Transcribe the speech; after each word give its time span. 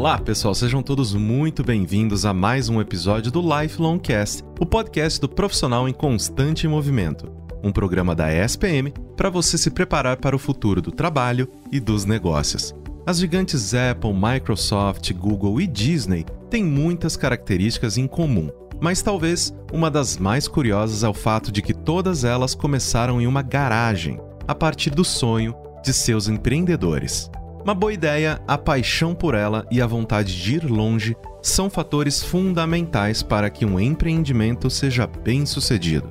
Olá, 0.00 0.16
pessoal, 0.16 0.54
sejam 0.54 0.82
todos 0.82 1.12
muito 1.12 1.62
bem-vindos 1.62 2.24
a 2.24 2.32
mais 2.32 2.70
um 2.70 2.80
episódio 2.80 3.30
do 3.30 3.42
Lifelong 3.42 3.98
Cast, 3.98 4.42
o 4.58 4.64
podcast 4.64 5.20
do 5.20 5.28
profissional 5.28 5.86
em 5.86 5.92
constante 5.92 6.66
movimento. 6.66 7.30
Um 7.62 7.70
programa 7.70 8.14
da 8.14 8.32
ESPM 8.32 8.94
para 9.14 9.28
você 9.28 9.58
se 9.58 9.70
preparar 9.70 10.16
para 10.16 10.34
o 10.34 10.38
futuro 10.38 10.80
do 10.80 10.90
trabalho 10.90 11.46
e 11.70 11.78
dos 11.78 12.06
negócios. 12.06 12.74
As 13.06 13.18
gigantes 13.18 13.74
Apple, 13.74 14.14
Microsoft, 14.14 15.12
Google 15.12 15.60
e 15.60 15.66
Disney 15.66 16.24
têm 16.48 16.64
muitas 16.64 17.14
características 17.14 17.98
em 17.98 18.06
comum, 18.06 18.50
mas 18.80 19.02
talvez 19.02 19.52
uma 19.70 19.90
das 19.90 20.16
mais 20.16 20.48
curiosas 20.48 21.04
é 21.04 21.08
o 21.10 21.12
fato 21.12 21.52
de 21.52 21.60
que 21.60 21.74
todas 21.74 22.24
elas 22.24 22.54
começaram 22.54 23.20
em 23.20 23.26
uma 23.26 23.42
garagem, 23.42 24.18
a 24.48 24.54
partir 24.54 24.88
do 24.88 25.04
sonho 25.04 25.54
de 25.84 25.92
seus 25.92 26.26
empreendedores. 26.26 27.30
Uma 27.62 27.74
boa 27.74 27.92
ideia, 27.92 28.40
a 28.48 28.56
paixão 28.56 29.14
por 29.14 29.34
ela 29.34 29.66
e 29.70 29.82
a 29.82 29.86
vontade 29.86 30.42
de 30.42 30.56
ir 30.56 30.64
longe 30.64 31.14
são 31.42 31.68
fatores 31.68 32.22
fundamentais 32.22 33.22
para 33.22 33.50
que 33.50 33.66
um 33.66 33.78
empreendimento 33.78 34.70
seja 34.70 35.06
bem 35.06 35.44
sucedido. 35.44 36.08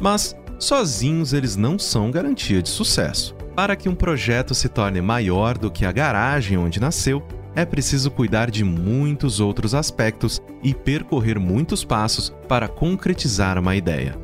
Mas, 0.00 0.36
sozinhos, 0.58 1.32
eles 1.32 1.54
não 1.54 1.78
são 1.78 2.10
garantia 2.10 2.60
de 2.60 2.68
sucesso. 2.68 3.34
Para 3.54 3.76
que 3.76 3.88
um 3.88 3.94
projeto 3.94 4.54
se 4.54 4.68
torne 4.68 5.00
maior 5.00 5.56
do 5.56 5.70
que 5.70 5.84
a 5.84 5.92
garagem 5.92 6.58
onde 6.58 6.80
nasceu, 6.80 7.22
é 7.54 7.64
preciso 7.64 8.10
cuidar 8.10 8.50
de 8.50 8.64
muitos 8.64 9.38
outros 9.38 9.74
aspectos 9.74 10.42
e 10.62 10.74
percorrer 10.74 11.38
muitos 11.38 11.84
passos 11.84 12.32
para 12.48 12.66
concretizar 12.68 13.56
uma 13.56 13.76
ideia. 13.76 14.16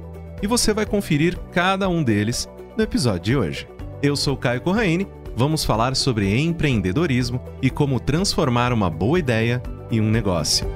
E 0.42 0.46
você 0.46 0.74
vai 0.74 0.86
conferir 0.86 1.38
cada 1.52 1.88
um 1.88 2.02
deles 2.02 2.48
no 2.76 2.82
episódio 2.82 3.22
de 3.22 3.36
hoje. 3.36 3.68
Eu 4.02 4.16
sou 4.16 4.36
Caio 4.36 4.60
Corraine 4.60 5.08
vamos 5.36 5.64
falar 5.64 5.96
sobre 5.96 6.38
empreendedorismo 6.38 7.40
e 7.60 7.70
como 7.70 8.00
transformar 8.00 8.72
uma 8.72 8.88
boa 8.90 9.18
ideia 9.18 9.62
em 9.90 10.00
um 10.00 10.10
negócio. 10.10 10.66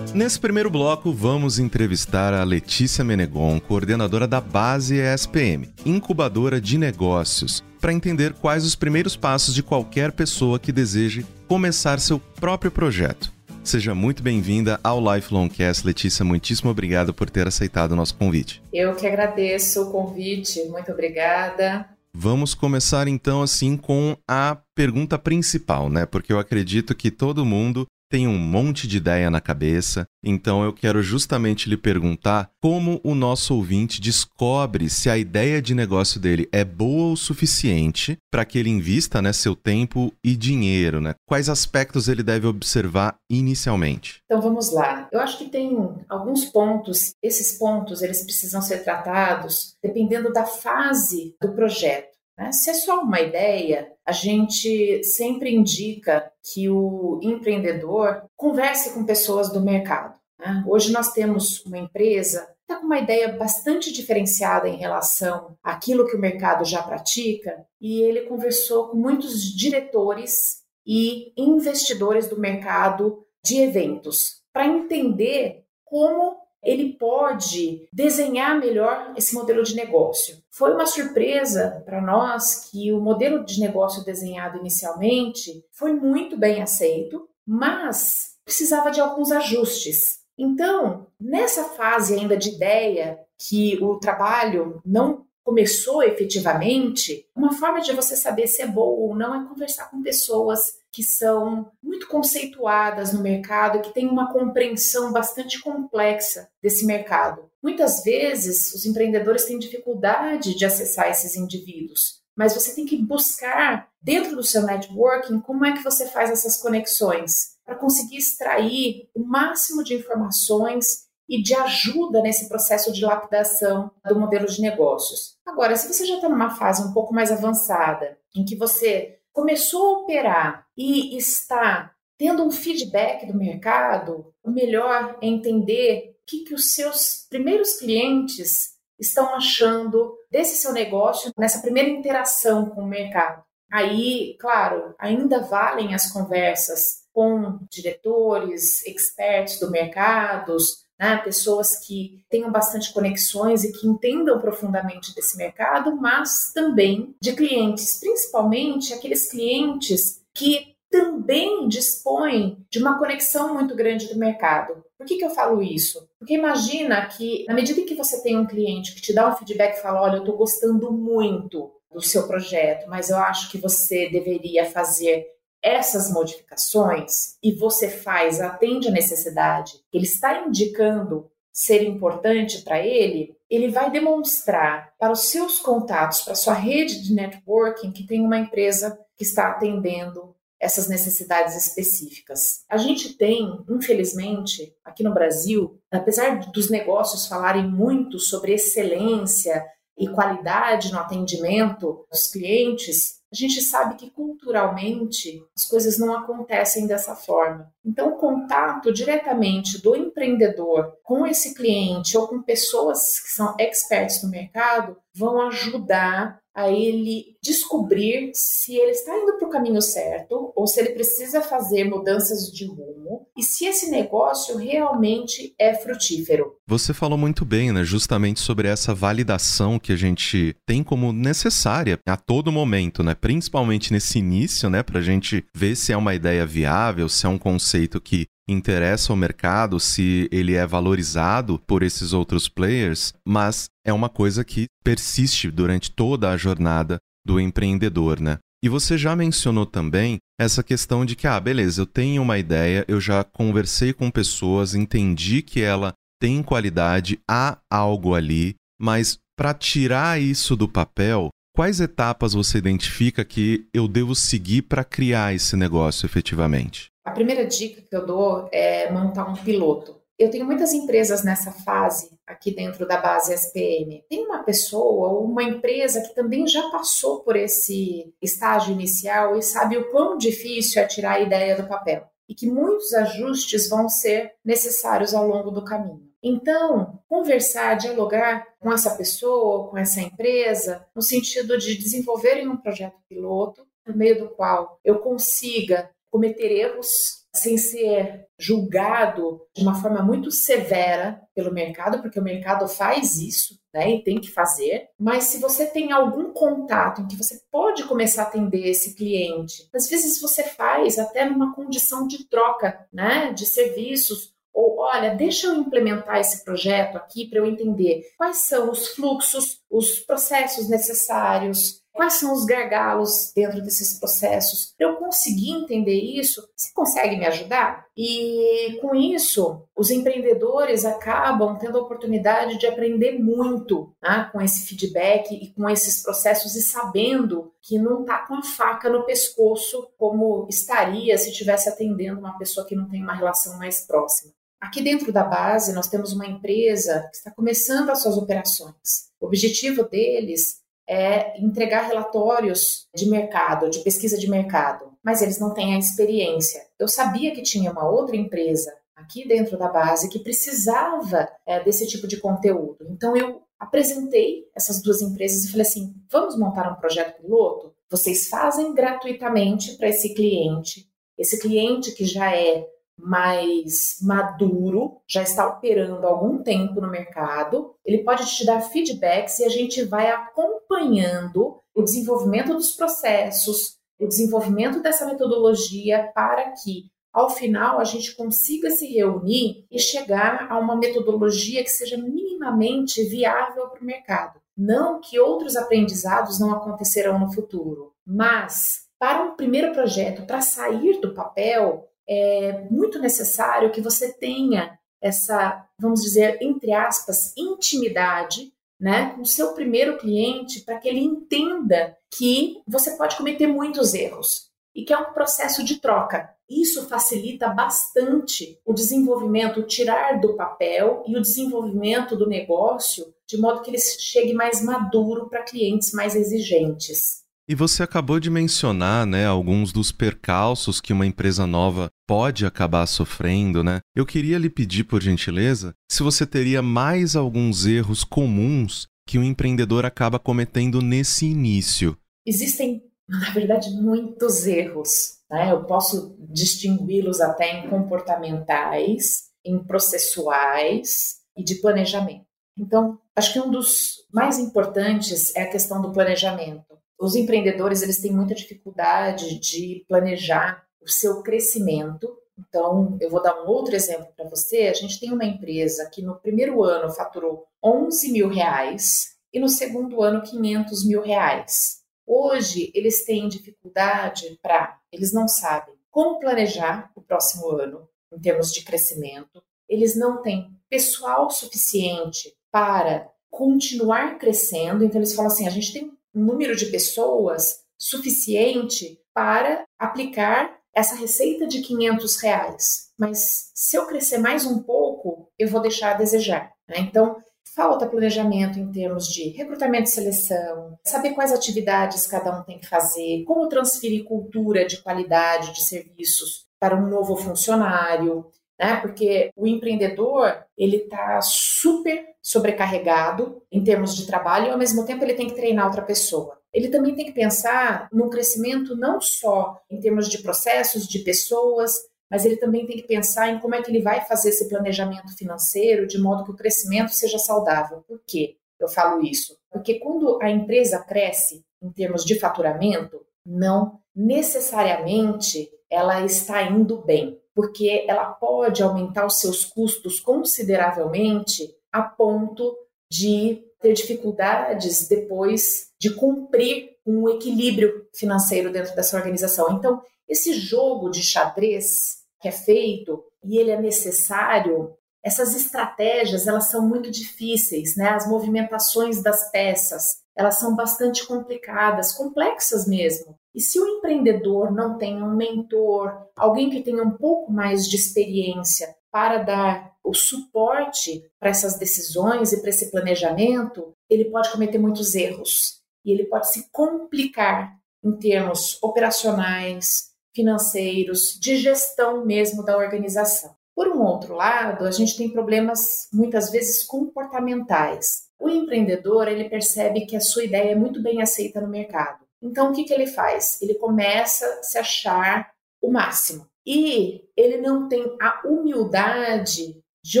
Nesse 0.20 0.38
primeiro 0.38 0.68
bloco, 0.68 1.14
vamos 1.14 1.58
entrevistar 1.58 2.34
a 2.34 2.44
Letícia 2.44 3.02
Menegon, 3.02 3.58
coordenadora 3.58 4.28
da 4.28 4.38
Base 4.38 4.96
ESPM, 4.98 5.70
incubadora 5.82 6.60
de 6.60 6.76
negócios, 6.76 7.64
para 7.80 7.92
entender 7.92 8.34
quais 8.34 8.66
os 8.66 8.74
primeiros 8.74 9.16
passos 9.16 9.54
de 9.54 9.62
qualquer 9.62 10.12
pessoa 10.12 10.58
que 10.58 10.72
deseje 10.72 11.24
começar 11.48 11.98
seu 11.98 12.20
próprio 12.20 12.70
projeto. 12.70 13.32
Seja 13.62 13.94
muito 13.94 14.22
bem-vinda 14.22 14.80
ao 14.82 14.98
Lifelong 15.00 15.48
Cast. 15.48 15.86
Letícia, 15.86 16.24
muitíssimo 16.24 16.70
obrigado 16.70 17.12
por 17.12 17.28
ter 17.28 17.46
aceitado 17.46 17.92
o 17.92 17.96
nosso 17.96 18.14
convite. 18.14 18.62
Eu 18.72 18.94
que 18.96 19.06
agradeço 19.06 19.82
o 19.82 19.92
convite. 19.92 20.64
Muito 20.68 20.90
obrigada. 20.90 21.86
Vamos 22.12 22.54
começar 22.54 23.06
então 23.06 23.42
assim 23.42 23.76
com 23.76 24.16
a 24.26 24.56
pergunta 24.74 25.18
principal, 25.18 25.88
né? 25.88 26.06
Porque 26.06 26.32
eu 26.32 26.38
acredito 26.38 26.94
que 26.94 27.10
todo 27.10 27.44
mundo 27.44 27.86
tem 28.10 28.26
um 28.26 28.36
monte 28.36 28.88
de 28.88 28.96
ideia 28.96 29.30
na 29.30 29.40
cabeça, 29.40 30.04
então 30.22 30.64
eu 30.64 30.72
quero 30.72 31.00
justamente 31.00 31.70
lhe 31.70 31.76
perguntar 31.76 32.50
como 32.60 33.00
o 33.04 33.14
nosso 33.14 33.54
ouvinte 33.54 34.00
descobre 34.00 34.90
se 34.90 35.08
a 35.08 35.16
ideia 35.16 35.62
de 35.62 35.74
negócio 35.74 36.20
dele 36.20 36.48
é 36.50 36.64
boa 36.64 37.12
o 37.12 37.16
suficiente 37.16 38.18
para 38.28 38.44
que 38.44 38.58
ele 38.58 38.68
invista 38.68 39.22
né, 39.22 39.32
seu 39.32 39.54
tempo 39.54 40.12
e 40.24 40.34
dinheiro, 40.34 41.00
né? 41.00 41.14
Quais 41.24 41.48
aspectos 41.48 42.08
ele 42.08 42.24
deve 42.24 42.48
observar 42.48 43.14
inicialmente? 43.30 44.20
Então 44.24 44.42
vamos 44.42 44.72
lá. 44.72 45.08
Eu 45.12 45.20
acho 45.20 45.38
que 45.38 45.48
tem 45.48 45.78
alguns 46.08 46.46
pontos. 46.46 47.14
Esses 47.22 47.56
pontos 47.56 48.02
eles 48.02 48.24
precisam 48.24 48.60
ser 48.60 48.82
tratados 48.82 49.76
dependendo 49.82 50.32
da 50.32 50.44
fase 50.44 51.36
do 51.40 51.52
projeto. 51.52 52.10
Né? 52.40 52.50
Se 52.52 52.70
é 52.70 52.74
só 52.74 53.02
uma 53.02 53.20
ideia, 53.20 53.92
a 54.10 54.12
gente 54.12 55.04
sempre 55.04 55.54
indica 55.54 56.32
que 56.42 56.68
o 56.68 57.20
empreendedor 57.22 58.24
converse 58.36 58.92
com 58.92 59.04
pessoas 59.04 59.52
do 59.52 59.60
mercado. 59.60 60.18
Né? 60.36 60.64
Hoje 60.66 60.90
nós 60.90 61.12
temos 61.12 61.64
uma 61.64 61.78
empresa 61.78 62.40
que 62.40 62.72
está 62.72 62.80
com 62.80 62.86
uma 62.86 62.98
ideia 62.98 63.28
bastante 63.38 63.92
diferenciada 63.92 64.68
em 64.68 64.76
relação 64.76 65.56
àquilo 65.62 66.08
que 66.08 66.16
o 66.16 66.20
mercado 66.20 66.64
já 66.64 66.82
pratica, 66.82 67.64
e 67.80 68.00
ele 68.00 68.22
conversou 68.22 68.88
com 68.88 68.96
muitos 68.96 69.44
diretores 69.44 70.64
e 70.84 71.32
investidores 71.36 72.28
do 72.28 72.40
mercado 72.40 73.24
de 73.44 73.60
eventos 73.60 74.40
para 74.52 74.66
entender 74.66 75.62
como 75.84 76.36
ele 76.62 76.94
pode 76.94 77.88
desenhar 77.92 78.58
melhor 78.58 79.12
esse 79.16 79.34
modelo 79.34 79.62
de 79.62 79.74
negócio. 79.74 80.36
Foi 80.50 80.72
uma 80.74 80.86
surpresa 80.86 81.82
para 81.84 82.00
nós 82.00 82.68
que 82.70 82.92
o 82.92 83.00
modelo 83.00 83.44
de 83.44 83.60
negócio 83.60 84.04
desenhado 84.04 84.58
inicialmente 84.58 85.64
foi 85.72 85.92
muito 85.92 86.36
bem 86.36 86.62
aceito, 86.62 87.28
mas 87.46 88.36
precisava 88.44 88.90
de 88.90 89.00
alguns 89.00 89.32
ajustes. 89.32 90.20
Então, 90.36 91.06
nessa 91.20 91.64
fase 91.64 92.14
ainda 92.14 92.36
de 92.36 92.50
ideia, 92.50 93.18
que 93.38 93.78
o 93.82 93.98
trabalho 93.98 94.80
não 94.84 95.24
começou 95.50 96.00
efetivamente, 96.00 97.26
uma 97.34 97.52
forma 97.52 97.80
de 97.80 97.92
você 97.92 98.14
saber 98.14 98.46
se 98.46 98.62
é 98.62 98.68
bom 98.68 98.88
ou 98.88 99.16
não 99.16 99.34
é 99.34 99.48
conversar 99.48 99.90
com 99.90 100.00
pessoas 100.00 100.60
que 100.92 101.02
são 101.02 101.72
muito 101.82 102.06
conceituadas 102.06 103.12
no 103.12 103.20
mercado 103.20 103.80
que 103.80 103.92
têm 103.92 104.06
uma 104.06 104.32
compreensão 104.32 105.12
bastante 105.12 105.60
complexa 105.60 106.48
desse 106.62 106.86
mercado. 106.86 107.50
Muitas 107.60 108.04
vezes, 108.04 108.72
os 108.72 108.86
empreendedores 108.86 109.44
têm 109.44 109.58
dificuldade 109.58 110.54
de 110.54 110.64
acessar 110.64 111.10
esses 111.10 111.34
indivíduos, 111.34 112.20
mas 112.36 112.54
você 112.54 112.72
tem 112.72 112.86
que 112.86 112.96
buscar 112.96 113.88
dentro 114.00 114.36
do 114.36 114.44
seu 114.44 114.62
networking 114.62 115.40
como 115.40 115.64
é 115.64 115.72
que 115.72 115.82
você 115.82 116.06
faz 116.06 116.30
essas 116.30 116.58
conexões 116.58 117.56
para 117.66 117.74
conseguir 117.74 118.18
extrair 118.18 119.08
o 119.12 119.24
máximo 119.24 119.82
de 119.82 119.94
informações 119.94 121.09
e 121.30 121.40
de 121.40 121.54
ajuda 121.54 122.20
nesse 122.20 122.48
processo 122.48 122.92
de 122.92 123.04
lapidação 123.04 123.92
do 124.04 124.18
modelo 124.18 124.46
de 124.46 124.60
negócios. 124.60 125.38
Agora, 125.46 125.76
se 125.76 125.86
você 125.86 126.04
já 126.04 126.16
está 126.16 126.28
numa 126.28 126.50
fase 126.50 126.82
um 126.82 126.92
pouco 126.92 127.14
mais 127.14 127.30
avançada, 127.30 128.18
em 128.34 128.44
que 128.44 128.56
você 128.56 129.20
começou 129.32 129.86
a 129.86 129.98
operar 130.00 130.66
e 130.76 131.16
está 131.16 131.92
tendo 132.18 132.44
um 132.44 132.50
feedback 132.50 133.26
do 133.26 133.38
mercado, 133.38 134.34
o 134.42 134.50
melhor 134.50 135.16
é 135.22 135.26
entender 135.26 136.16
o 136.20 136.26
que, 136.26 136.44
que 136.44 136.54
os 136.54 136.74
seus 136.74 137.26
primeiros 137.30 137.74
clientes 137.74 138.74
estão 138.98 139.32
achando 139.34 140.14
desse 140.30 140.56
seu 140.56 140.72
negócio 140.72 141.32
nessa 141.38 141.62
primeira 141.62 141.88
interação 141.88 142.68
com 142.70 142.82
o 142.82 142.86
mercado. 142.86 143.42
Aí, 143.72 144.36
claro, 144.40 144.94
ainda 144.98 145.44
valem 145.44 145.94
as 145.94 146.12
conversas 146.12 147.04
com 147.12 147.60
diretores, 147.70 148.84
experts 148.84 149.60
do 149.60 149.70
mercado, 149.70 150.56
né, 151.00 151.16
pessoas 151.16 151.76
que 151.78 152.22
tenham 152.28 152.52
bastante 152.52 152.92
conexões 152.92 153.64
e 153.64 153.72
que 153.72 153.86
entendam 153.86 154.38
profundamente 154.38 155.14
desse 155.14 155.34
mercado, 155.38 155.96
mas 155.96 156.52
também 156.52 157.14
de 157.18 157.32
clientes, 157.32 157.98
principalmente 157.98 158.92
aqueles 158.92 159.30
clientes 159.30 160.20
que 160.34 160.74
também 160.90 161.66
dispõem 161.68 162.66
de 162.68 162.78
uma 162.78 162.98
conexão 162.98 163.54
muito 163.54 163.74
grande 163.74 164.12
do 164.12 164.18
mercado. 164.18 164.84
Por 164.98 165.06
que, 165.06 165.16
que 165.16 165.24
eu 165.24 165.30
falo 165.30 165.62
isso? 165.62 166.06
Porque 166.18 166.34
imagina 166.34 167.06
que, 167.06 167.46
na 167.48 167.54
medida 167.54 167.80
em 167.80 167.86
que 167.86 167.94
você 167.94 168.22
tem 168.22 168.36
um 168.36 168.46
cliente 168.46 168.94
que 168.94 169.00
te 169.00 169.14
dá 169.14 169.28
um 169.28 169.36
feedback 169.36 169.78
e 169.78 169.82
fala: 169.82 170.02
olha, 170.02 170.16
eu 170.16 170.20
estou 170.20 170.36
gostando 170.36 170.92
muito 170.92 171.70
do 171.90 172.02
seu 172.02 172.26
projeto, 172.26 172.88
mas 172.88 173.08
eu 173.08 173.16
acho 173.16 173.50
que 173.50 173.56
você 173.56 174.10
deveria 174.10 174.66
fazer 174.66 175.26
essas 175.62 176.10
modificações 176.10 177.36
e 177.42 177.52
você 177.52 177.88
faz, 177.88 178.40
atende 178.40 178.88
a 178.88 178.92
necessidade, 178.92 179.72
ele 179.92 180.04
está 180.04 180.46
indicando 180.46 181.30
ser 181.52 181.82
importante 181.82 182.62
para 182.62 182.78
ele, 182.78 183.36
ele 183.48 183.68
vai 183.68 183.90
demonstrar 183.90 184.94
para 184.98 185.12
os 185.12 185.28
seus 185.28 185.58
contatos, 185.58 186.22
para 186.22 186.32
a 186.32 186.36
sua 186.36 186.54
rede 186.54 187.02
de 187.02 187.12
networking, 187.12 187.92
que 187.92 188.06
tem 188.06 188.20
uma 188.20 188.38
empresa 188.38 188.98
que 189.16 189.24
está 189.24 189.50
atendendo 189.50 190.34
essas 190.60 190.88
necessidades 190.88 191.56
específicas. 191.56 192.64
A 192.68 192.76
gente 192.76 193.14
tem, 193.14 193.64
infelizmente, 193.68 194.74
aqui 194.84 195.02
no 195.02 195.14
Brasil, 195.14 195.80
apesar 195.90 196.38
dos 196.50 196.70
negócios 196.70 197.26
falarem 197.26 197.66
muito 197.66 198.18
sobre 198.18 198.52
excelência 198.52 199.64
e 199.98 200.06
qualidade 200.08 200.92
no 200.92 200.98
atendimento 200.98 202.06
dos 202.10 202.26
clientes, 202.26 203.19
a 203.32 203.36
gente 203.36 203.60
sabe 203.60 203.94
que 203.94 204.10
culturalmente 204.10 205.44
as 205.56 205.64
coisas 205.64 205.98
não 205.98 206.12
acontecem 206.12 206.86
dessa 206.86 207.14
forma. 207.14 207.72
Então, 207.84 208.10
o 208.10 208.16
contato 208.16 208.92
diretamente 208.92 209.80
do 209.80 209.94
empreendedor 209.94 210.96
com 211.02 211.26
esse 211.26 211.54
cliente 211.54 212.18
ou 212.18 212.26
com 212.26 212.42
pessoas 212.42 213.20
que 213.20 213.28
são 213.28 213.54
experts 213.58 214.22
no 214.22 214.30
mercado 214.30 214.96
vão 215.14 215.46
ajudar 215.46 216.39
a 216.60 216.70
ele 216.70 217.36
descobrir 217.42 218.32
se 218.34 218.76
ele 218.76 218.90
está 218.90 219.16
indo 219.16 219.38
para 219.38 219.48
o 219.48 219.50
caminho 219.50 219.80
certo 219.80 220.52
ou 220.54 220.66
se 220.66 220.80
ele 220.80 220.90
precisa 220.90 221.40
fazer 221.40 221.84
mudanças 221.84 222.50
de 222.52 222.66
rumo 222.66 223.26
e 223.36 223.42
se 223.42 223.64
esse 223.64 223.90
negócio 223.90 224.56
realmente 224.56 225.54
é 225.58 225.74
frutífero. 225.74 226.56
Você 226.66 226.92
falou 226.92 227.16
muito 227.16 227.44
bem, 227.44 227.72
né? 227.72 227.82
Justamente 227.82 228.40
sobre 228.40 228.68
essa 228.68 228.94
validação 228.94 229.78
que 229.78 229.92
a 229.92 229.96
gente 229.96 230.54
tem 230.66 230.82
como 230.82 231.12
necessária 231.12 231.98
a 232.06 232.16
todo 232.16 232.52
momento, 232.52 233.02
né? 233.02 233.14
Principalmente 233.14 233.92
nesse 233.92 234.18
início, 234.18 234.68
né? 234.68 234.82
Para 234.82 234.98
a 234.98 235.02
gente 235.02 235.44
ver 235.54 235.76
se 235.76 235.92
é 235.92 235.96
uma 235.96 236.14
ideia 236.14 236.44
viável, 236.44 237.08
se 237.08 237.26
é 237.26 237.28
um 237.28 237.38
conceito 237.38 238.00
que 238.00 238.26
interessa 238.52 239.12
ao 239.12 239.16
mercado, 239.16 239.78
se 239.78 240.28
ele 240.32 240.54
é 240.54 240.66
valorizado 240.66 241.58
por 241.66 241.82
esses 241.82 242.12
outros 242.12 242.48
players, 242.48 243.12
mas 243.26 243.68
é 243.84 243.92
uma 243.92 244.08
coisa 244.08 244.44
que 244.44 244.66
persiste 244.82 245.50
durante 245.50 245.90
toda 245.90 246.30
a 246.30 246.36
jornada 246.36 246.98
do 247.24 247.38
empreendedor, 247.38 248.20
né? 248.20 248.38
E 248.62 248.68
você 248.68 248.98
já 248.98 249.16
mencionou 249.16 249.64
também 249.64 250.18
essa 250.38 250.62
questão 250.62 251.04
de 251.04 251.16
que, 251.16 251.26
ah, 251.26 251.40
beleza, 251.40 251.80
eu 251.80 251.86
tenho 251.86 252.20
uma 252.20 252.38
ideia, 252.38 252.84
eu 252.86 253.00
já 253.00 253.24
conversei 253.24 253.92
com 253.92 254.10
pessoas, 254.10 254.74
entendi 254.74 255.40
que 255.40 255.62
ela 255.62 255.94
tem 256.20 256.42
qualidade, 256.42 257.18
há 257.28 257.58
algo 257.70 258.14
ali, 258.14 258.54
mas 258.78 259.18
para 259.36 259.54
tirar 259.54 260.20
isso 260.20 260.54
do 260.54 260.68
papel, 260.68 261.30
quais 261.56 261.80
etapas 261.80 262.34
você 262.34 262.58
identifica 262.58 263.24
que 263.24 263.66
eu 263.72 263.88
devo 263.88 264.14
seguir 264.14 264.62
para 264.62 264.84
criar 264.84 265.34
esse 265.34 265.56
negócio 265.56 266.04
efetivamente? 266.04 266.89
A 267.04 267.10
primeira 267.12 267.46
dica 267.46 267.80
que 267.80 267.96
eu 267.96 268.04
dou 268.04 268.48
é 268.52 268.90
montar 268.90 269.26
um 269.28 269.36
piloto. 269.36 270.00
Eu 270.18 270.30
tenho 270.30 270.44
muitas 270.44 270.74
empresas 270.74 271.24
nessa 271.24 271.50
fase 271.50 272.10
aqui 272.26 272.54
dentro 272.54 272.86
da 272.86 273.00
base 273.00 273.32
SPM. 273.32 274.04
Tem 274.06 274.22
uma 274.26 274.44
pessoa 274.44 275.08
ou 275.08 275.24
uma 275.24 275.42
empresa 275.42 276.02
que 276.02 276.14
também 276.14 276.46
já 276.46 276.68
passou 276.70 277.20
por 277.20 277.36
esse 277.36 278.14
estágio 278.20 278.72
inicial 278.72 279.38
e 279.38 279.42
sabe 279.42 279.78
o 279.78 279.90
quão 279.90 280.18
difícil 280.18 280.82
é 280.82 280.86
tirar 280.86 281.12
a 281.12 281.20
ideia 281.20 281.56
do 281.56 281.66
papel 281.66 282.06
e 282.28 282.34
que 282.34 282.46
muitos 282.46 282.92
ajustes 282.92 283.68
vão 283.68 283.88
ser 283.88 284.34
necessários 284.44 285.14
ao 285.14 285.26
longo 285.26 285.50
do 285.50 285.64
caminho. 285.64 286.08
Então, 286.22 287.00
conversar, 287.08 287.76
dialogar 287.76 288.46
com 288.60 288.70
essa 288.70 288.94
pessoa, 288.94 289.68
com 289.68 289.78
essa 289.78 290.02
empresa, 290.02 290.86
no 290.94 291.00
sentido 291.00 291.56
de 291.56 291.74
desenvolverem 291.76 292.46
um 292.46 292.58
projeto 292.58 293.00
piloto, 293.08 293.66
por 293.82 293.96
meio 293.96 294.18
do 294.18 294.28
qual 294.28 294.78
eu 294.84 294.98
consiga 294.98 295.90
cometer 296.10 296.50
erros 296.50 297.20
sem 297.34 297.56
ser 297.56 298.26
julgado 298.38 299.40
de 299.54 299.62
uma 299.62 299.80
forma 299.80 300.02
muito 300.02 300.30
severa 300.30 301.20
pelo 301.34 301.52
mercado, 301.52 302.02
porque 302.02 302.18
o 302.18 302.24
mercado 302.24 302.66
faz 302.66 303.16
isso, 303.16 303.58
né, 303.72 303.90
e 303.90 304.02
tem 304.02 304.20
que 304.20 304.32
fazer. 304.32 304.88
Mas 304.98 305.24
se 305.24 305.38
você 305.38 305.66
tem 305.66 305.92
algum 305.92 306.32
contato 306.32 307.00
em 307.00 307.06
que 307.06 307.16
você 307.16 307.40
pode 307.50 307.84
começar 307.84 308.24
a 308.24 308.26
atender 308.26 308.66
esse 308.68 308.94
cliente, 308.96 309.68
às 309.72 309.88
vezes 309.88 310.20
você 310.20 310.42
faz 310.42 310.98
até 310.98 311.24
numa 311.24 311.54
condição 311.54 312.06
de 312.06 312.28
troca, 312.28 312.86
né, 312.92 313.32
de 313.32 313.46
serviços 313.46 314.34
ou 314.52 314.78
olha, 314.80 315.14
deixa 315.14 315.46
eu 315.46 315.54
implementar 315.54 316.18
esse 316.18 316.44
projeto 316.44 316.96
aqui 316.96 317.28
para 317.28 317.38
eu 317.38 317.46
entender 317.46 318.02
quais 318.16 318.48
são 318.48 318.70
os 318.70 318.88
fluxos, 318.88 319.60
os 319.70 320.00
processos 320.00 320.68
necessários, 320.68 321.79
Quais 322.00 322.14
são 322.14 322.32
os 322.32 322.46
gargalos 322.46 323.30
dentro 323.36 323.60
desses 323.60 323.98
processos? 323.98 324.74
Para 324.78 324.86
eu 324.86 324.96
conseguir 324.96 325.50
entender 325.50 326.00
isso, 326.00 326.40
você 326.56 326.72
consegue 326.72 327.14
me 327.18 327.26
ajudar? 327.26 327.84
E 327.94 328.78
com 328.80 328.94
isso, 328.94 329.68
os 329.76 329.90
empreendedores 329.90 330.86
acabam 330.86 331.58
tendo 331.58 331.76
a 331.76 331.82
oportunidade 331.82 332.56
de 332.56 332.66
aprender 332.66 333.18
muito 333.18 333.94
né, 334.02 334.30
com 334.32 334.40
esse 334.40 334.64
feedback 334.66 335.34
e 335.34 335.52
com 335.52 335.68
esses 335.68 336.02
processos 336.02 336.56
e 336.56 336.62
sabendo 336.62 337.52
que 337.60 337.78
não 337.78 338.00
está 338.00 338.20
com 338.26 338.36
a 338.36 338.42
faca 338.42 338.88
no 338.88 339.04
pescoço 339.04 339.90
como 339.98 340.46
estaria 340.48 341.18
se 341.18 341.28
estivesse 341.28 341.68
atendendo 341.68 342.20
uma 342.20 342.38
pessoa 342.38 342.66
que 342.66 342.74
não 342.74 342.88
tem 342.88 343.02
uma 343.02 343.14
relação 343.14 343.58
mais 343.58 343.86
próxima. 343.86 344.32
Aqui 344.58 344.80
dentro 344.80 345.12
da 345.12 345.24
base, 345.24 345.74
nós 345.74 345.88
temos 345.88 346.14
uma 346.14 346.26
empresa 346.26 347.06
que 347.10 347.18
está 347.18 347.30
começando 347.30 347.90
as 347.90 348.00
suas 348.00 348.16
operações. 348.16 349.10
O 349.20 349.26
objetivo 349.26 349.84
deles 349.84 350.60
é 350.90 351.40
entregar 351.40 351.86
relatórios 351.86 352.88
de 352.92 353.08
mercado, 353.08 353.70
de 353.70 353.78
pesquisa 353.78 354.18
de 354.18 354.28
mercado, 354.28 354.90
mas 355.04 355.22
eles 355.22 355.38
não 355.38 355.54
têm 355.54 355.76
a 355.76 355.78
experiência. 355.78 356.66
Eu 356.76 356.88
sabia 356.88 357.32
que 357.32 357.42
tinha 357.42 357.70
uma 357.70 357.88
outra 357.88 358.16
empresa 358.16 358.74
aqui 358.96 359.26
dentro 359.26 359.56
da 359.56 359.68
base 359.68 360.08
que 360.08 360.18
precisava 360.18 361.30
é, 361.46 361.62
desse 361.62 361.86
tipo 361.86 362.08
de 362.08 362.16
conteúdo. 362.16 362.88
Então 362.90 363.16
eu 363.16 363.40
apresentei 363.56 364.48
essas 364.52 364.82
duas 364.82 365.00
empresas 365.00 365.44
e 365.44 365.50
falei 365.52 365.64
assim: 365.64 365.94
vamos 366.10 366.36
montar 366.36 366.68
um 366.72 366.80
projeto 366.80 367.22
piloto? 367.22 367.72
Vocês 367.88 368.28
fazem 368.28 368.74
gratuitamente 368.74 369.76
para 369.76 369.88
esse 369.88 370.12
cliente. 370.12 370.90
Esse 371.16 371.38
cliente 371.38 371.92
que 371.92 372.04
já 372.04 372.34
é 372.34 372.66
mais 373.02 373.96
maduro, 374.02 375.00
já 375.06 375.22
está 375.22 375.46
operando 375.46 376.06
há 376.06 376.10
algum 376.10 376.42
tempo 376.42 376.80
no 376.80 376.90
mercado, 376.90 377.74
ele 377.84 378.04
pode 378.04 378.24
te 378.26 378.44
dar 378.44 378.60
feedbacks 378.60 379.38
e 379.38 379.44
a 379.44 379.48
gente 379.48 379.84
vai 379.84 380.10
acompanhando 380.10 381.60
o 381.74 381.82
desenvolvimento 381.82 382.54
dos 382.54 382.72
processos, 382.72 383.78
o 383.98 384.06
desenvolvimento 384.06 384.80
dessa 384.80 385.06
metodologia 385.06 386.10
para 386.14 386.52
que 386.52 386.90
ao 387.12 387.30
final 387.30 387.80
a 387.80 387.84
gente 387.84 388.14
consiga 388.14 388.70
se 388.70 388.86
reunir 388.86 389.66
e 389.70 389.78
chegar 389.78 390.46
a 390.50 390.58
uma 390.58 390.76
metodologia 390.76 391.62
que 391.62 391.70
seja 391.70 391.96
minimamente 391.96 393.02
viável 393.04 393.68
para 393.68 393.80
o 393.80 393.84
mercado. 393.84 394.40
Não 394.56 395.00
que 395.00 395.18
outros 395.18 395.56
aprendizados 395.56 396.38
não 396.38 396.52
acontecerão 396.52 397.18
no 397.18 397.32
futuro, 397.32 397.92
mas 398.06 398.88
para 398.98 399.22
um 399.22 399.34
primeiro 399.34 399.72
projeto, 399.72 400.26
para 400.26 400.42
sair 400.42 401.00
do 401.00 401.14
papel, 401.14 401.89
é 402.10 402.66
muito 402.68 402.98
necessário 402.98 403.70
que 403.70 403.80
você 403.80 404.12
tenha 404.12 404.76
essa, 405.00 405.64
vamos 405.78 406.02
dizer, 406.02 406.38
entre 406.42 406.72
aspas, 406.72 407.32
intimidade 407.36 408.52
né, 408.78 409.12
com 409.14 409.22
o 409.22 409.26
seu 409.26 409.52
primeiro 409.52 409.96
cliente 409.96 410.60
para 410.60 410.78
que 410.78 410.88
ele 410.88 411.00
entenda 411.00 411.96
que 412.10 412.60
você 412.66 412.96
pode 412.96 413.16
cometer 413.16 413.46
muitos 413.46 413.94
erros 413.94 414.50
e 414.74 414.82
que 414.84 414.92
é 414.92 414.98
um 414.98 415.12
processo 415.12 415.62
de 415.62 415.76
troca. 415.80 416.28
Isso 416.48 416.88
facilita 416.88 417.48
bastante 417.48 418.58
o 418.64 418.72
desenvolvimento, 418.72 419.60
o 419.60 419.66
tirar 419.66 420.20
do 420.20 420.34
papel 420.34 421.04
e 421.06 421.16
o 421.16 421.20
desenvolvimento 421.20 422.16
do 422.16 422.26
negócio 422.26 423.14
de 423.28 423.38
modo 423.38 423.62
que 423.62 423.70
ele 423.70 423.78
chegue 423.78 424.32
mais 424.32 424.60
maduro 424.60 425.28
para 425.28 425.44
clientes 425.44 425.92
mais 425.92 426.16
exigentes. 426.16 427.19
E 427.50 427.54
você 427.56 427.82
acabou 427.82 428.20
de 428.20 428.30
mencionar, 428.30 429.04
né, 429.04 429.26
alguns 429.26 429.72
dos 429.72 429.90
percalços 429.90 430.80
que 430.80 430.92
uma 430.92 431.04
empresa 431.04 431.48
nova 431.48 431.90
pode 432.06 432.46
acabar 432.46 432.86
sofrendo, 432.86 433.64
né? 433.64 433.80
Eu 433.92 434.06
queria 434.06 434.38
lhe 434.38 434.48
pedir, 434.48 434.84
por 434.84 435.02
gentileza, 435.02 435.74
se 435.90 436.00
você 436.04 436.24
teria 436.24 436.62
mais 436.62 437.16
alguns 437.16 437.66
erros 437.66 438.04
comuns 438.04 438.86
que 439.04 439.18
o 439.18 439.24
empreendedor 439.24 439.84
acaba 439.84 440.16
cometendo 440.16 440.80
nesse 440.80 441.26
início. 441.26 441.98
Existem, 442.24 442.84
na 443.08 443.32
verdade, 443.32 443.68
muitos 443.70 444.46
erros. 444.46 445.18
Né? 445.28 445.50
Eu 445.50 445.64
posso 445.64 446.16
distingui-los 446.32 447.20
até 447.20 447.58
em 447.58 447.68
comportamentais, 447.68 449.24
em 449.44 449.58
processuais 449.58 451.16
e 451.36 451.42
de 451.42 451.56
planejamento. 451.56 452.26
Então, 452.56 452.96
acho 453.16 453.32
que 453.32 453.40
um 453.40 453.50
dos 453.50 454.06
mais 454.12 454.38
importantes 454.38 455.34
é 455.34 455.42
a 455.42 455.50
questão 455.50 455.82
do 455.82 455.90
planejamento 455.90 456.69
os 457.00 457.16
empreendedores 457.16 457.80
eles 457.80 457.98
têm 457.98 458.12
muita 458.12 458.34
dificuldade 458.34 459.38
de 459.40 459.86
planejar 459.88 460.66
o 460.82 460.88
seu 460.88 461.22
crescimento. 461.22 462.14
Então, 462.38 462.98
eu 463.00 463.08
vou 463.08 463.22
dar 463.22 463.42
um 463.42 463.48
outro 463.48 463.74
exemplo 463.74 464.08
para 464.14 464.28
você. 464.28 464.68
A 464.68 464.74
gente 464.74 465.00
tem 465.00 465.10
uma 465.10 465.24
empresa 465.24 465.88
que 465.90 466.02
no 466.02 466.16
primeiro 466.16 466.62
ano 466.62 466.92
faturou 466.92 467.46
11 467.64 468.12
mil 468.12 468.28
reais 468.28 469.16
e 469.32 469.40
no 469.40 469.48
segundo 469.48 470.02
ano 470.02 470.22
500 470.22 470.86
mil 470.86 471.00
reais. 471.00 471.80
Hoje, 472.06 472.70
eles 472.74 473.04
têm 473.04 473.28
dificuldade 473.28 474.38
para, 474.42 474.78
eles 474.92 475.12
não 475.12 475.26
sabem 475.26 475.74
como 475.90 476.18
planejar 476.18 476.90
o 476.94 477.00
próximo 477.00 477.50
ano 477.50 477.88
em 478.12 478.20
termos 478.20 478.52
de 478.52 478.62
crescimento. 478.62 479.42
Eles 479.68 479.96
não 479.96 480.20
têm 480.20 480.54
pessoal 480.68 481.30
suficiente 481.30 482.34
para 482.50 483.10
continuar 483.30 484.18
crescendo. 484.18 484.84
Então, 484.84 485.00
eles 485.00 485.14
falam 485.14 485.30
assim: 485.30 485.46
a 485.46 485.50
gente 485.50 485.72
tem 485.72 485.99
número 486.14 486.56
de 486.56 486.66
pessoas 486.66 487.60
suficiente 487.78 488.98
para 489.14 489.64
aplicar 489.78 490.58
essa 490.74 490.94
receita 490.94 491.46
de 491.46 491.62
500 491.62 492.16
reais. 492.20 492.90
Mas 492.98 493.50
se 493.54 493.76
eu 493.76 493.86
crescer 493.86 494.18
mais 494.18 494.44
um 494.44 494.62
pouco, 494.62 495.30
eu 495.38 495.48
vou 495.48 495.60
deixar 495.60 495.92
a 495.94 495.98
desejar. 495.98 496.52
Né? 496.68 496.78
Então, 496.78 497.16
falta 497.54 497.88
planejamento 497.88 498.58
em 498.58 498.70
termos 498.70 499.06
de 499.08 499.30
recrutamento 499.30 499.84
e 499.84 499.92
seleção, 499.92 500.78
saber 500.86 501.14
quais 501.14 501.32
atividades 501.32 502.06
cada 502.06 502.38
um 502.38 502.44
tem 502.44 502.58
que 502.58 502.68
fazer, 502.68 503.24
como 503.24 503.48
transferir 503.48 504.04
cultura 504.04 504.64
de 504.64 504.80
qualidade 504.82 505.52
de 505.52 505.64
serviços 505.64 506.46
para 506.60 506.76
um 506.76 506.88
novo 506.88 507.16
funcionário, 507.16 508.26
né? 508.60 508.76
Porque 508.76 509.30
o 509.34 509.46
empreendedor 509.46 510.44
ele 510.56 510.76
está 510.76 511.18
super 511.22 512.10
sobrecarregado 512.20 513.42
em 513.50 513.64
termos 513.64 513.96
de 513.96 514.06
trabalho 514.06 514.48
e 514.48 514.50
ao 514.50 514.58
mesmo 514.58 514.84
tempo 514.84 515.02
ele 515.02 515.14
tem 515.14 515.28
que 515.28 515.34
treinar 515.34 515.64
outra 515.64 515.80
pessoa. 515.80 516.38
ele 516.52 516.68
também 516.68 516.94
tem 516.96 517.06
que 517.06 517.12
pensar 517.12 517.88
no 517.92 518.10
crescimento 518.10 518.76
não 518.76 519.00
só 519.00 519.56
em 519.70 519.78
termos 519.78 520.08
de 520.08 520.18
processos, 520.18 520.86
de 520.86 520.98
pessoas, 520.98 521.72
mas 522.10 522.24
ele 522.24 522.36
também 522.36 522.66
tem 522.66 522.76
que 522.76 522.88
pensar 522.88 523.30
em 523.30 523.38
como 523.38 523.54
é 523.54 523.62
que 523.62 523.70
ele 523.70 523.80
vai 523.80 524.04
fazer 524.04 524.30
esse 524.30 524.48
planejamento 524.48 525.16
financeiro 525.16 525.86
de 525.86 525.96
modo 525.96 526.24
que 526.24 526.32
o 526.32 526.36
crescimento 526.36 526.92
seja 526.92 527.18
saudável. 527.18 527.84
Por 527.86 528.00
quê? 528.04 528.36
Eu 528.58 528.68
falo 528.68 529.00
isso. 529.02 529.38
Porque 529.50 529.78
quando 529.78 530.20
a 530.20 530.28
empresa 530.28 530.80
cresce 530.80 531.44
em 531.62 531.70
termos 531.70 532.04
de 532.04 532.18
faturamento, 532.18 533.00
não 533.24 533.78
necessariamente 533.94 535.48
ela 535.70 536.04
está 536.04 536.42
indo 536.42 536.78
bem, 536.78 537.20
porque 537.40 537.86
ela 537.88 538.04
pode 538.04 538.62
aumentar 538.62 539.06
os 539.06 539.18
seus 539.18 539.46
custos 539.46 539.98
consideravelmente 539.98 541.48
a 541.72 541.80
ponto 541.80 542.54
de 542.92 543.42
ter 543.62 543.72
dificuldades 543.72 544.86
depois 544.86 545.70
de 545.80 545.94
cumprir 545.94 546.72
um 546.86 547.08
equilíbrio 547.08 547.86
financeiro 547.94 548.52
dentro 548.52 548.76
dessa 548.76 548.94
organização. 548.94 549.56
Então, 549.56 549.80
esse 550.06 550.34
jogo 550.34 550.90
de 550.90 551.02
xadrez 551.02 552.00
que 552.20 552.28
é 552.28 552.30
feito 552.30 553.02
e 553.24 553.38
ele 553.38 553.50
é 553.50 553.58
necessário, 553.58 554.74
essas 555.02 555.34
estratégias, 555.34 556.26
elas 556.26 556.50
são 556.50 556.68
muito 556.68 556.90
difíceis, 556.90 557.74
né? 557.74 557.88
As 557.88 558.06
movimentações 558.06 559.02
das 559.02 559.30
peças, 559.30 560.02
elas 560.20 560.38
são 560.38 560.54
bastante 560.54 561.06
complicadas, 561.06 561.92
complexas 561.94 562.68
mesmo. 562.68 563.16
E 563.34 563.40
se 563.40 563.58
o 563.58 563.66
empreendedor 563.66 564.52
não 564.52 564.76
tem 564.76 565.02
um 565.02 565.16
mentor, 565.16 566.08
alguém 566.14 566.50
que 566.50 566.62
tenha 566.62 566.82
um 566.82 566.90
pouco 566.90 567.32
mais 567.32 567.66
de 567.66 567.76
experiência 567.76 568.68
para 568.92 569.22
dar 569.22 569.72
o 569.82 569.94
suporte 569.94 571.02
para 571.18 571.30
essas 571.30 571.58
decisões 571.58 572.34
e 572.34 572.40
para 572.42 572.50
esse 572.50 572.70
planejamento, 572.70 573.72
ele 573.88 574.10
pode 574.10 574.30
cometer 574.30 574.58
muitos 574.58 574.94
erros 574.94 575.62
e 575.86 575.90
ele 575.90 576.04
pode 576.04 576.30
se 576.30 576.50
complicar 576.52 577.56
em 577.82 577.96
termos 577.96 578.62
operacionais, 578.62 579.90
financeiros, 580.14 581.18
de 581.18 581.36
gestão 581.36 582.04
mesmo 582.04 582.44
da 582.44 582.58
organização. 582.58 583.34
Por 583.56 583.68
um 583.68 583.80
outro 583.80 584.14
lado, 584.14 584.66
a 584.66 584.70
gente 584.70 584.98
tem 584.98 585.10
problemas 585.10 585.88
muitas 585.90 586.30
vezes 586.30 586.62
comportamentais. 586.66 588.09
O 588.20 588.28
empreendedor 588.28 589.08
ele 589.08 589.30
percebe 589.30 589.86
que 589.86 589.96
a 589.96 590.00
sua 590.00 590.24
ideia 590.24 590.50
é 590.50 590.54
muito 590.54 590.82
bem 590.82 591.00
aceita 591.00 591.40
no 591.40 591.48
mercado. 591.48 592.04
Então, 592.22 592.50
o 592.50 592.54
que, 592.54 592.64
que 592.64 592.74
ele 592.74 592.86
faz? 592.86 593.40
Ele 593.40 593.54
começa 593.54 594.26
a 594.26 594.42
se 594.42 594.58
achar 594.58 595.32
o 595.60 595.72
máximo. 595.72 596.28
E 596.46 597.02
ele 597.16 597.38
não 597.38 597.66
tem 597.66 597.96
a 598.00 598.20
humildade 598.26 599.58
de 599.82 600.00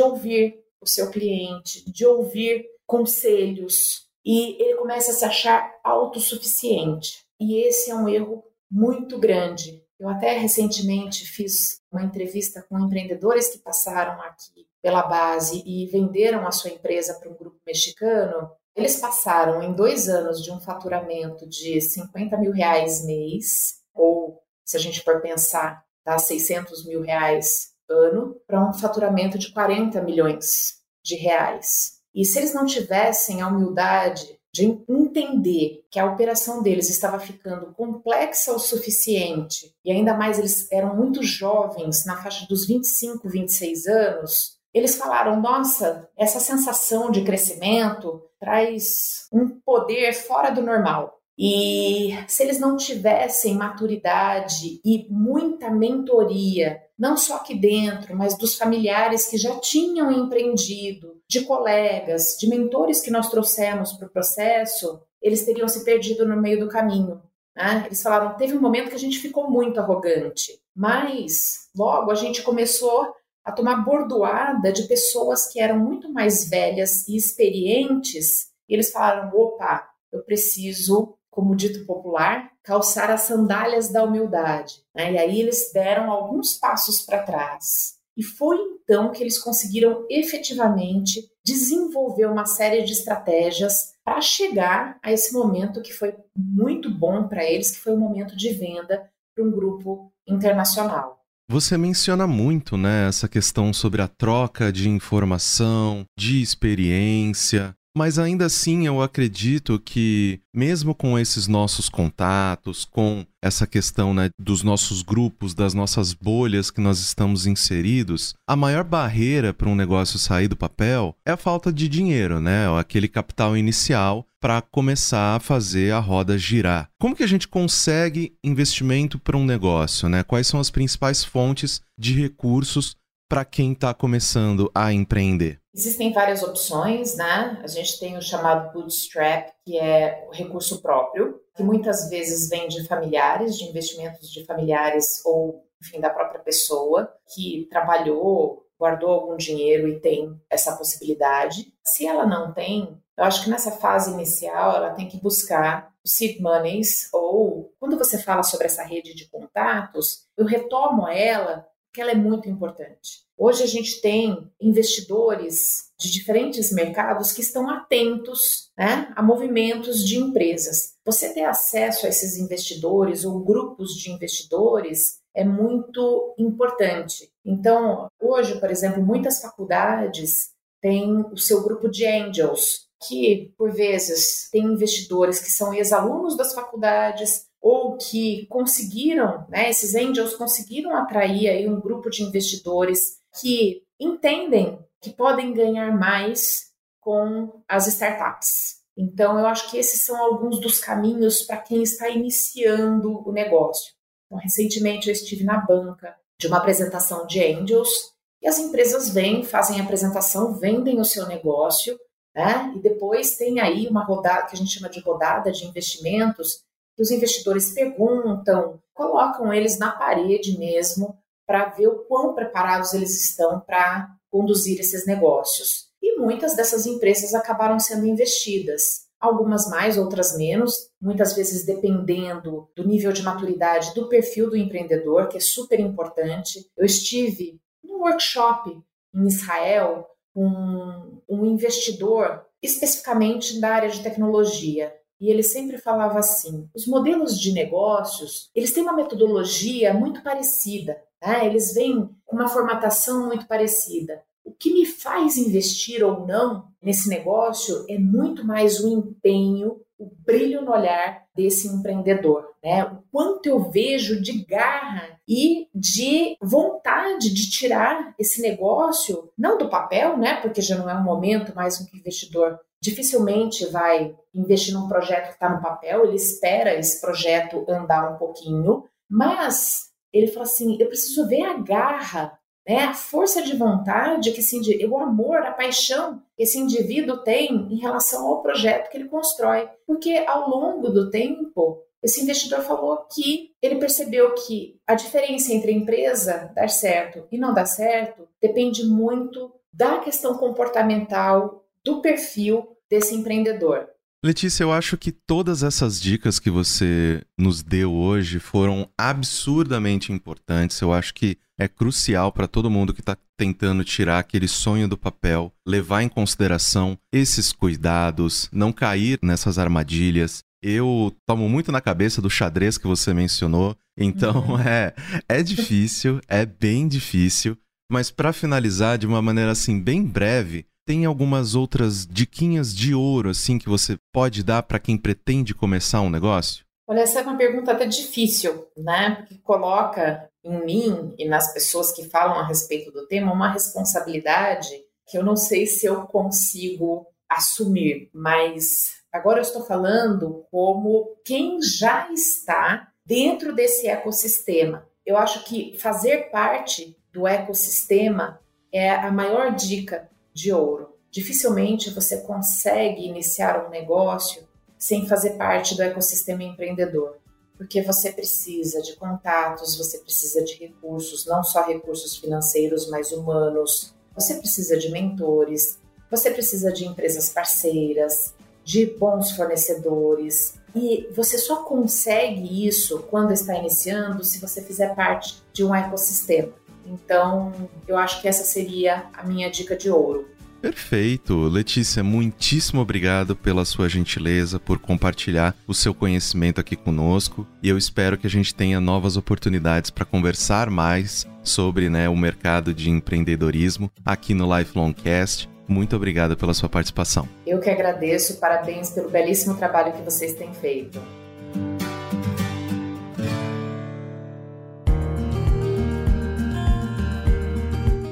ouvir 0.00 0.62
o 0.80 0.86
seu 0.86 1.10
cliente, 1.10 1.90
de 1.90 2.04
ouvir 2.04 2.66
conselhos, 2.86 4.06
e 4.24 4.60
ele 4.62 4.74
começa 4.74 5.12
a 5.12 5.14
se 5.14 5.24
achar 5.24 5.74
autossuficiente. 5.82 7.24
E 7.38 7.56
esse 7.62 7.90
é 7.90 7.94
um 7.94 8.08
erro 8.08 8.44
muito 8.70 9.18
grande. 9.18 9.82
Eu 9.98 10.08
até 10.08 10.36
recentemente 10.36 11.26
fiz 11.26 11.80
uma 11.90 12.02
entrevista 12.02 12.64
com 12.68 12.78
empreendedores 12.78 13.48
que 13.48 13.58
passaram 13.58 14.20
aqui 14.22 14.66
pela 14.82 15.02
base 15.02 15.62
e 15.66 15.86
venderam 15.86 16.46
a 16.46 16.52
sua 16.52 16.70
empresa 16.70 17.14
para 17.14 17.30
um 17.30 17.36
grupo 17.36 17.58
mexicano. 17.66 18.50
Eles 18.74 18.96
passaram 18.96 19.62
em 19.62 19.72
dois 19.72 20.08
anos 20.08 20.42
de 20.42 20.50
um 20.50 20.60
faturamento 20.60 21.46
de 21.48 21.80
50 21.80 22.36
mil 22.38 22.52
reais 22.52 23.04
mês, 23.04 23.80
ou 23.94 24.40
se 24.64 24.76
a 24.76 24.80
gente 24.80 25.02
for 25.02 25.20
pensar, 25.20 25.84
dá 26.04 26.18
600 26.18 26.86
mil 26.86 27.02
reais 27.02 27.70
ano, 27.88 28.36
para 28.46 28.68
um 28.68 28.72
faturamento 28.72 29.38
de 29.38 29.52
40 29.52 30.00
milhões 30.02 30.76
de 31.04 31.16
reais. 31.16 32.00
E 32.14 32.24
se 32.24 32.38
eles 32.38 32.54
não 32.54 32.64
tivessem 32.64 33.40
a 33.40 33.48
humildade 33.48 34.38
de 34.52 34.64
entender 34.88 35.84
que 35.90 35.98
a 35.98 36.06
operação 36.06 36.62
deles 36.62 36.90
estava 36.90 37.20
ficando 37.20 37.72
complexa 37.72 38.52
o 38.52 38.58
suficiente, 38.58 39.72
e 39.84 39.92
ainda 39.92 40.14
mais 40.14 40.38
eles 40.38 40.70
eram 40.72 40.96
muito 40.96 41.22
jovens, 41.22 42.04
na 42.04 42.20
faixa 42.20 42.46
dos 42.48 42.66
25, 42.66 43.28
26 43.28 43.86
anos, 43.86 44.59
eles 44.72 44.96
falaram: 44.96 45.40
nossa, 45.40 46.08
essa 46.16 46.40
sensação 46.40 47.10
de 47.10 47.22
crescimento 47.22 48.22
traz 48.38 49.26
um 49.32 49.48
poder 49.64 50.12
fora 50.12 50.50
do 50.50 50.62
normal. 50.62 51.18
E 51.38 52.10
se 52.28 52.42
eles 52.42 52.60
não 52.60 52.76
tivessem 52.76 53.54
maturidade 53.54 54.78
e 54.84 55.06
muita 55.08 55.70
mentoria, 55.70 56.78
não 56.98 57.16
só 57.16 57.36
aqui 57.36 57.54
dentro, 57.54 58.14
mas 58.14 58.36
dos 58.36 58.56
familiares 58.56 59.26
que 59.26 59.38
já 59.38 59.58
tinham 59.58 60.12
empreendido, 60.12 61.18
de 61.26 61.42
colegas, 61.42 62.36
de 62.38 62.48
mentores 62.48 63.00
que 63.00 63.10
nós 63.10 63.30
trouxemos 63.30 63.92
para 63.92 64.08
o 64.08 64.10
processo, 64.10 65.00
eles 65.22 65.44
teriam 65.44 65.68
se 65.68 65.84
perdido 65.84 66.26
no 66.26 66.36
meio 66.36 66.58
do 66.58 66.68
caminho. 66.68 67.22
Né? 67.56 67.84
Eles 67.86 68.02
falaram: 68.02 68.36
teve 68.36 68.56
um 68.56 68.60
momento 68.60 68.90
que 68.90 68.96
a 68.96 68.98
gente 68.98 69.18
ficou 69.18 69.48
muito 69.48 69.78
arrogante, 69.78 70.60
mas 70.74 71.68
logo 71.76 72.10
a 72.10 72.16
gente 72.16 72.42
começou 72.42 73.14
a 73.44 73.52
tomar 73.52 73.84
bordoada 73.84 74.72
de 74.72 74.84
pessoas 74.84 75.50
que 75.50 75.60
eram 75.60 75.78
muito 75.78 76.12
mais 76.12 76.48
velhas 76.48 77.06
e 77.08 77.16
experientes. 77.16 78.48
E 78.68 78.74
eles 78.74 78.90
falaram: 78.90 79.30
opa, 79.34 79.88
eu 80.12 80.22
preciso 80.24 81.16
como 81.30 81.54
dito 81.54 81.86
popular, 81.86 82.50
calçar 82.62 83.10
as 83.10 83.22
sandálias 83.22 83.88
da 83.88 84.02
humildade. 84.02 84.82
Né? 84.94 85.12
E 85.12 85.18
aí 85.18 85.40
eles 85.40 85.70
deram 85.72 86.10
alguns 86.10 86.54
passos 86.54 87.00
para 87.02 87.22
trás. 87.22 87.98
E 88.16 88.22
foi 88.22 88.58
então 88.58 89.12
que 89.12 89.22
eles 89.22 89.38
conseguiram 89.38 90.04
efetivamente 90.10 91.30
desenvolver 91.44 92.26
uma 92.26 92.44
série 92.44 92.82
de 92.82 92.92
estratégias 92.92 93.94
para 94.04 94.20
chegar 94.20 94.98
a 95.02 95.12
esse 95.12 95.32
momento 95.32 95.80
que 95.80 95.92
foi 95.92 96.14
muito 96.36 96.90
bom 96.90 97.26
para 97.28 97.44
eles, 97.44 97.70
que 97.70 97.78
foi 97.78 97.92
o 97.92 97.96
um 97.96 98.00
momento 98.00 98.36
de 98.36 98.52
venda 98.52 99.08
para 99.34 99.44
um 99.44 99.50
grupo 99.50 100.12
internacional. 100.26 101.19
Você 101.50 101.76
menciona 101.76 102.28
muito, 102.28 102.76
né, 102.76 103.08
essa 103.08 103.28
questão 103.28 103.72
sobre 103.72 104.00
a 104.00 104.06
troca 104.06 104.72
de 104.72 104.88
informação, 104.88 106.04
de 106.16 106.40
experiência, 106.40 107.74
mas 107.96 108.18
ainda 108.18 108.46
assim, 108.46 108.86
eu 108.86 109.02
acredito 109.02 109.80
que, 109.80 110.40
mesmo 110.54 110.94
com 110.94 111.18
esses 111.18 111.48
nossos 111.48 111.88
contatos, 111.88 112.84
com 112.84 113.26
essa 113.42 113.66
questão 113.66 114.14
né, 114.14 114.30
dos 114.38 114.62
nossos 114.62 115.02
grupos, 115.02 115.54
das 115.54 115.74
nossas 115.74 116.12
bolhas 116.12 116.70
que 116.70 116.80
nós 116.80 117.00
estamos 117.00 117.46
inseridos, 117.46 118.34
a 118.46 118.54
maior 118.54 118.84
barreira 118.84 119.52
para 119.52 119.68
um 119.68 119.74
negócio 119.74 120.18
sair 120.18 120.46
do 120.46 120.56
papel 120.56 121.16
é 121.24 121.32
a 121.32 121.36
falta 121.36 121.72
de 121.72 121.88
dinheiro, 121.88 122.40
né? 122.40 122.66
Aquele 122.78 123.08
capital 123.08 123.56
inicial 123.56 124.26
para 124.40 124.62
começar 124.62 125.36
a 125.36 125.40
fazer 125.40 125.92
a 125.92 125.98
roda 125.98 126.38
girar. 126.38 126.88
Como 126.98 127.14
que 127.14 127.22
a 127.22 127.26
gente 127.26 127.46
consegue 127.46 128.32
investimento 128.42 129.18
para 129.18 129.36
um 129.36 129.44
negócio, 129.44 130.08
né? 130.08 130.22
Quais 130.22 130.46
são 130.46 130.58
as 130.58 130.70
principais 130.70 131.22
fontes 131.22 131.82
de 131.98 132.14
recursos 132.14 132.96
para 133.30 133.44
quem 133.44 133.74
está 133.74 133.94
começando 133.94 134.68
a 134.74 134.92
empreender? 134.92 135.60
Existem 135.72 136.12
várias 136.12 136.42
opções, 136.42 137.16
né? 137.16 137.60
A 137.62 137.68
gente 137.68 138.00
tem 138.00 138.16
o 138.16 138.20
chamado 138.20 138.72
bootstrap, 138.72 139.50
que 139.64 139.78
é 139.78 140.26
o 140.28 140.34
recurso 140.34 140.82
próprio, 140.82 141.40
que 141.54 141.62
muitas 141.62 142.10
vezes 142.10 142.48
vem 142.48 142.66
de 142.66 142.84
familiares, 142.88 143.56
de 143.56 143.66
investimentos 143.66 144.32
de 144.32 144.44
familiares 144.44 145.24
ou, 145.24 145.64
enfim, 145.80 146.00
da 146.00 146.10
própria 146.10 146.40
pessoa 146.40 147.08
que 147.32 147.68
trabalhou, 147.70 148.66
guardou 148.76 149.10
algum 149.10 149.36
dinheiro 149.36 149.86
e 149.86 150.00
tem 150.00 150.36
essa 150.50 150.76
possibilidade. 150.76 151.72
Se 151.84 152.04
ela 152.04 152.26
não 152.26 152.52
tem, 152.52 153.00
eu 153.16 153.22
acho 153.22 153.44
que 153.44 153.50
nessa 153.50 153.70
fase 153.70 154.10
inicial 154.10 154.74
ela 154.74 154.90
tem 154.90 155.06
que 155.06 155.22
buscar 155.22 155.94
seed 156.04 156.40
monies 156.40 157.08
ou 157.12 157.72
quando 157.78 157.96
você 157.96 158.18
fala 158.18 158.42
sobre 158.42 158.66
essa 158.66 158.82
rede 158.82 159.14
de 159.14 159.28
contatos, 159.28 160.26
eu 160.36 160.44
retomo 160.44 161.06
ela 161.06 161.69
que 161.92 162.00
ela 162.00 162.12
é 162.12 162.14
muito 162.14 162.48
importante. 162.48 163.24
Hoje 163.36 163.62
a 163.62 163.66
gente 163.66 164.00
tem 164.00 164.50
investidores 164.60 165.90
de 165.98 166.10
diferentes 166.10 166.72
mercados 166.72 167.32
que 167.32 167.40
estão 167.40 167.68
atentos 167.68 168.70
né, 168.76 169.12
a 169.16 169.22
movimentos 169.22 170.06
de 170.06 170.18
empresas. 170.18 170.94
Você 171.04 171.32
ter 171.32 171.44
acesso 171.44 172.06
a 172.06 172.08
esses 172.08 172.36
investidores 172.36 173.24
ou 173.24 173.40
grupos 173.40 173.94
de 173.94 174.10
investidores 174.10 175.20
é 175.34 175.44
muito 175.44 176.34
importante. 176.38 177.32
Então, 177.44 178.08
hoje, 178.20 178.58
por 178.60 178.70
exemplo, 178.70 179.02
muitas 179.02 179.40
faculdades 179.40 180.50
têm 180.80 181.20
o 181.32 181.36
seu 181.36 181.62
grupo 181.62 181.88
de 181.88 182.06
angels, 182.06 182.88
que 183.06 183.52
por 183.56 183.72
vezes 183.72 184.48
tem 184.50 184.64
investidores 184.64 185.40
que 185.40 185.50
são 185.50 185.72
ex-alunos 185.72 186.36
das 186.36 186.52
faculdades 186.52 187.46
ou 187.60 187.96
que 187.96 188.46
conseguiram, 188.46 189.46
né, 189.48 189.68
esses 189.68 189.94
angels 189.94 190.34
conseguiram 190.34 190.96
atrair 190.96 191.48
aí 191.48 191.68
um 191.68 191.80
grupo 191.80 192.08
de 192.08 192.22
investidores 192.22 193.18
que 193.40 193.82
entendem 193.98 194.78
que 195.00 195.10
podem 195.10 195.52
ganhar 195.52 195.96
mais 195.96 196.70
com 197.00 197.62
as 197.68 197.86
startups. 197.86 198.80
Então, 198.96 199.38
eu 199.38 199.46
acho 199.46 199.70
que 199.70 199.78
esses 199.78 200.04
são 200.04 200.16
alguns 200.22 200.60
dos 200.60 200.78
caminhos 200.78 201.42
para 201.42 201.56
quem 201.58 201.82
está 201.82 202.08
iniciando 202.08 203.26
o 203.26 203.32
negócio. 203.32 203.92
Então, 204.26 204.38
recentemente 204.38 205.08
eu 205.08 205.12
estive 205.12 205.44
na 205.44 205.58
banca 205.58 206.14
de 206.38 206.46
uma 206.46 206.58
apresentação 206.58 207.26
de 207.26 207.42
angels 207.42 208.12
e 208.42 208.48
as 208.48 208.58
empresas 208.58 209.10
vêm, 209.10 209.44
fazem 209.44 209.80
a 209.80 209.84
apresentação, 209.84 210.58
vendem 210.58 211.00
o 211.00 211.04
seu 211.04 211.26
negócio 211.26 211.98
Né? 212.34 212.74
E 212.76 212.78
depois 212.80 213.36
tem 213.36 213.58
aí 213.60 213.88
uma 213.88 214.04
rodada 214.04 214.46
que 214.46 214.54
a 214.54 214.58
gente 214.58 214.70
chama 214.70 214.88
de 214.88 215.00
rodada 215.00 215.50
de 215.50 215.66
investimentos, 215.66 216.62
que 217.00 217.02
os 217.02 217.10
investidores 217.10 217.72
perguntam, 217.72 218.78
colocam 218.92 219.50
eles 219.54 219.78
na 219.78 219.90
parede 219.90 220.58
mesmo 220.58 221.16
para 221.46 221.70
ver 221.70 221.86
o 221.86 222.00
quão 222.00 222.34
preparados 222.34 222.92
eles 222.92 223.24
estão 223.24 223.58
para 223.58 224.14
conduzir 224.30 224.78
esses 224.78 225.06
negócios. 225.06 225.88
E 226.02 226.18
muitas 226.18 226.54
dessas 226.54 226.84
empresas 226.84 227.32
acabaram 227.32 227.80
sendo 227.80 228.06
investidas 228.06 229.06
algumas 229.18 229.68
mais, 229.70 229.96
outras 229.96 230.36
menos, 230.36 230.90
muitas 231.00 231.34
vezes 231.34 231.64
dependendo 231.64 232.68
do 232.76 232.86
nível 232.86 233.12
de 233.12 233.22
maturidade 233.22 233.94
do 233.94 234.06
perfil 234.06 234.50
do 234.50 234.56
empreendedor, 234.56 235.28
que 235.28 235.38
é 235.38 235.40
super 235.40 235.80
importante. 235.80 236.70
Eu 236.76 236.84
estive 236.84 237.58
num 237.82 238.00
workshop 238.00 238.78
em 239.14 239.26
Israel 239.26 240.06
com 240.34 241.18
um 241.26 241.46
investidor 241.46 242.44
especificamente 242.62 243.58
da 243.58 243.70
área 243.70 243.88
de 243.88 244.02
tecnologia. 244.02 244.99
E 245.20 245.30
ele 245.30 245.42
sempre 245.42 245.76
falava 245.76 246.18
assim: 246.18 246.68
os 246.74 246.86
modelos 246.86 247.38
de 247.38 247.52
negócios 247.52 248.48
eles 248.54 248.72
têm 248.72 248.82
uma 248.82 248.94
metodologia 248.94 249.92
muito 249.92 250.22
parecida, 250.22 250.96
né? 251.22 251.46
eles 251.46 251.74
vêm 251.74 252.08
com 252.24 252.36
uma 252.36 252.48
formatação 252.48 253.26
muito 253.26 253.46
parecida. 253.46 254.22
O 254.42 254.52
que 254.52 254.72
me 254.72 254.86
faz 254.86 255.36
investir 255.36 256.02
ou 256.02 256.26
não 256.26 256.68
nesse 256.82 257.08
negócio 257.08 257.84
é 257.88 257.98
muito 257.98 258.44
mais 258.44 258.80
o 258.80 258.88
empenho, 258.88 259.80
o 259.98 260.10
brilho 260.24 260.62
no 260.62 260.72
olhar 260.72 261.24
desse 261.36 261.68
empreendedor, 261.68 262.48
né? 262.64 262.84
O 262.84 263.02
quanto 263.12 263.46
eu 263.46 263.70
vejo 263.70 264.20
de 264.20 264.44
garra 264.44 265.20
e 265.28 265.68
de 265.74 266.36
vontade 266.40 267.32
de 267.32 267.50
tirar 267.50 268.14
esse 268.18 268.40
negócio, 268.40 269.30
não 269.36 269.58
do 269.58 269.68
papel, 269.68 270.16
né? 270.16 270.40
Porque 270.40 270.62
já 270.62 270.76
não 270.76 270.88
é 270.88 270.94
um 270.94 271.04
momento 271.04 271.54
mais 271.54 271.78
um 271.78 271.84
que 271.84 271.96
o 271.96 272.00
investidor 272.00 272.58
dificilmente 272.82 273.66
vai 273.66 274.14
investir 274.34 274.74
num 274.74 274.88
projeto 274.88 275.28
que 275.28 275.34
está 275.34 275.48
no 275.48 275.60
papel, 275.60 276.04
ele 276.04 276.16
espera 276.16 276.74
esse 276.74 277.00
projeto 277.00 277.64
andar 277.68 278.12
um 278.12 278.16
pouquinho, 278.16 278.84
mas 279.08 279.90
ele 280.12 280.28
fala 280.28 280.44
assim: 280.44 280.76
eu 280.80 280.86
preciso 280.88 281.28
ver 281.28 281.42
a 281.42 281.58
garra 281.58 282.40
né? 282.70 282.84
A 282.84 282.94
força 282.94 283.42
de 283.42 283.56
vontade 283.56 284.30
que 284.30 284.40
esse 284.40 284.86
o 284.86 284.98
amor, 284.98 285.38
a 285.38 285.50
paixão 285.50 286.22
que 286.36 286.42
esse 286.42 286.58
indivíduo 286.58 287.18
tem 287.18 287.50
em 287.52 287.80
relação 287.80 288.26
ao 288.26 288.42
projeto 288.42 288.90
que 288.90 288.96
ele 288.96 289.08
constrói, 289.08 289.68
porque 289.86 290.24
ao 290.26 290.48
longo 290.48 290.88
do 290.88 291.10
tempo 291.10 291.82
esse 292.02 292.22
investidor 292.22 292.60
falou 292.62 292.98
que 293.12 293.50
ele 293.60 293.76
percebeu 293.76 294.34
que 294.34 294.78
a 294.86 294.94
diferença 294.94 295.52
entre 295.52 295.72
a 295.72 295.74
empresa 295.74 296.50
dar 296.54 296.68
certo 296.68 297.26
e 297.30 297.36
não 297.36 297.52
dar 297.52 297.66
certo 297.66 298.26
depende 298.40 298.86
muito 298.86 299.52
da 299.72 299.98
questão 299.98 300.38
comportamental, 300.38 301.64
do 301.84 302.00
perfil 302.00 302.66
desse 302.90 303.14
empreendedor. 303.14 303.86
Letícia, 304.22 304.64
eu 304.64 304.70
acho 304.72 304.98
que 304.98 305.12
todas 305.12 305.62
essas 305.62 305.98
dicas 305.98 306.38
que 306.38 306.50
você 306.50 307.24
nos 307.38 307.62
deu 307.62 307.94
hoje 307.94 308.38
foram 308.38 308.86
absurdamente 308.98 310.12
importantes. 310.12 310.78
Eu 310.80 310.92
acho 310.92 311.14
que 311.14 311.38
é 311.58 311.66
crucial 311.66 312.30
para 312.30 312.46
todo 312.46 312.70
mundo 312.70 312.92
que 312.92 313.00
está 313.00 313.16
tentando 313.38 313.82
tirar 313.82 314.18
aquele 314.18 314.46
sonho 314.46 314.86
do 314.86 314.98
papel, 314.98 315.50
levar 315.66 316.02
em 316.02 316.08
consideração 316.08 316.98
esses 317.10 317.50
cuidados, 317.50 318.48
não 318.52 318.72
cair 318.72 319.18
nessas 319.22 319.58
armadilhas. 319.58 320.42
Eu 320.62 321.14
tomo 321.26 321.48
muito 321.48 321.72
na 321.72 321.80
cabeça 321.80 322.20
do 322.20 322.28
xadrez 322.28 322.76
que 322.76 322.86
você 322.86 323.14
mencionou, 323.14 323.74
então 323.96 324.50
uhum. 324.50 324.60
é, 324.60 324.94
é 325.26 325.42
difícil, 325.42 326.20
é 326.28 326.44
bem 326.44 326.86
difícil. 326.86 327.56
Mas 327.90 328.10
para 328.10 328.34
finalizar 328.34 328.98
de 328.98 329.06
uma 329.06 329.22
maneira 329.22 329.50
assim 329.50 329.80
bem 329.80 330.04
breve, 330.04 330.66
tem 330.90 331.04
algumas 331.04 331.54
outras 331.54 332.04
diquinhas 332.04 332.74
de 332.74 332.96
ouro 332.96 333.30
assim 333.30 333.60
que 333.60 333.68
você 333.68 333.96
pode 334.12 334.42
dar 334.42 334.64
para 334.64 334.80
quem 334.80 334.98
pretende 334.98 335.54
começar 335.54 336.00
um 336.00 336.10
negócio? 336.10 336.64
Olha, 336.84 337.02
essa 337.02 337.20
é 337.20 337.22
uma 337.22 337.36
pergunta 337.36 337.70
até 337.70 337.86
difícil, 337.86 338.66
né? 338.76 339.14
Porque 339.14 339.38
coloca 339.38 340.28
em 340.42 340.64
mim 340.64 341.14
e 341.16 341.28
nas 341.28 341.52
pessoas 341.54 341.92
que 341.92 342.08
falam 342.08 342.40
a 342.40 342.44
respeito 342.44 342.90
do 342.90 343.06
tema 343.06 343.32
uma 343.32 343.52
responsabilidade 343.52 344.68
que 345.06 345.16
eu 345.16 345.22
não 345.22 345.36
sei 345.36 345.64
se 345.64 345.86
eu 345.86 346.02
consigo 346.06 347.06
assumir, 347.28 348.10
mas 348.12 348.96
agora 349.12 349.38
eu 349.38 349.42
estou 349.42 349.64
falando 349.64 350.44
como 350.50 351.20
quem 351.24 351.62
já 351.62 352.10
está 352.12 352.88
dentro 353.06 353.54
desse 353.54 353.86
ecossistema. 353.86 354.84
Eu 355.06 355.16
acho 355.16 355.44
que 355.44 355.78
fazer 355.78 356.32
parte 356.32 356.96
do 357.12 357.28
ecossistema 357.28 358.40
é 358.72 358.90
a 358.90 359.12
maior 359.12 359.54
dica 359.54 360.10
de 360.32 360.52
ouro. 360.52 360.94
Dificilmente 361.10 361.90
você 361.90 362.18
consegue 362.18 363.06
iniciar 363.06 363.66
um 363.66 363.70
negócio 363.70 364.48
sem 364.78 365.06
fazer 365.06 365.30
parte 365.30 365.74
do 365.74 365.82
ecossistema 365.82 366.42
empreendedor, 366.42 367.18
porque 367.58 367.82
você 367.82 368.12
precisa 368.12 368.80
de 368.80 368.96
contatos, 368.96 369.76
você 369.76 369.98
precisa 369.98 370.42
de 370.42 370.54
recursos, 370.54 371.26
não 371.26 371.42
só 371.44 371.66
recursos 371.66 372.16
financeiros, 372.16 372.88
mas 372.88 373.12
humanos. 373.12 373.94
Você 374.14 374.34
precisa 374.36 374.78
de 374.78 374.90
mentores, 374.90 375.78
você 376.10 376.30
precisa 376.30 376.72
de 376.72 376.86
empresas 376.86 377.28
parceiras, 377.28 378.34
de 378.64 378.86
bons 378.86 379.32
fornecedores. 379.32 380.54
E 380.74 381.08
você 381.14 381.36
só 381.36 381.64
consegue 381.64 382.66
isso 382.66 383.00
quando 383.10 383.32
está 383.32 383.54
iniciando 383.56 384.24
se 384.24 384.40
você 384.40 384.62
fizer 384.62 384.94
parte 384.94 385.42
de 385.52 385.64
um 385.64 385.74
ecossistema. 385.74 386.52
Então, 386.90 387.52
eu 387.86 387.96
acho 387.96 388.20
que 388.20 388.28
essa 388.28 388.44
seria 388.44 389.04
a 389.14 389.24
minha 389.24 389.50
dica 389.50 389.76
de 389.76 389.90
ouro. 389.90 390.26
Perfeito. 390.60 391.48
Letícia, 391.48 392.04
muitíssimo 392.04 392.82
obrigado 392.82 393.34
pela 393.34 393.64
sua 393.64 393.88
gentileza, 393.88 394.60
por 394.60 394.78
compartilhar 394.78 395.56
o 395.66 395.72
seu 395.72 395.94
conhecimento 395.94 396.60
aqui 396.60 396.76
conosco. 396.76 397.46
E 397.62 397.68
eu 397.68 397.78
espero 397.78 398.18
que 398.18 398.26
a 398.26 398.30
gente 398.30 398.54
tenha 398.54 398.78
novas 398.80 399.16
oportunidades 399.16 399.90
para 399.90 400.04
conversar 400.04 400.68
mais 400.68 401.26
sobre 401.42 401.88
né, 401.88 402.08
o 402.08 402.16
mercado 402.16 402.74
de 402.74 402.90
empreendedorismo 402.90 403.90
aqui 404.04 404.34
no 404.34 404.54
Lifelong 404.56 404.92
Cast. 404.92 405.48
Muito 405.66 405.96
obrigado 405.96 406.36
pela 406.36 406.52
sua 406.52 406.68
participação. 406.68 407.28
Eu 407.46 407.60
que 407.60 407.70
agradeço. 407.70 408.38
Parabéns 408.38 408.90
pelo 408.90 409.08
belíssimo 409.08 409.54
trabalho 409.54 409.92
que 409.92 410.02
vocês 410.02 410.34
têm 410.34 410.52
feito. 410.52 411.00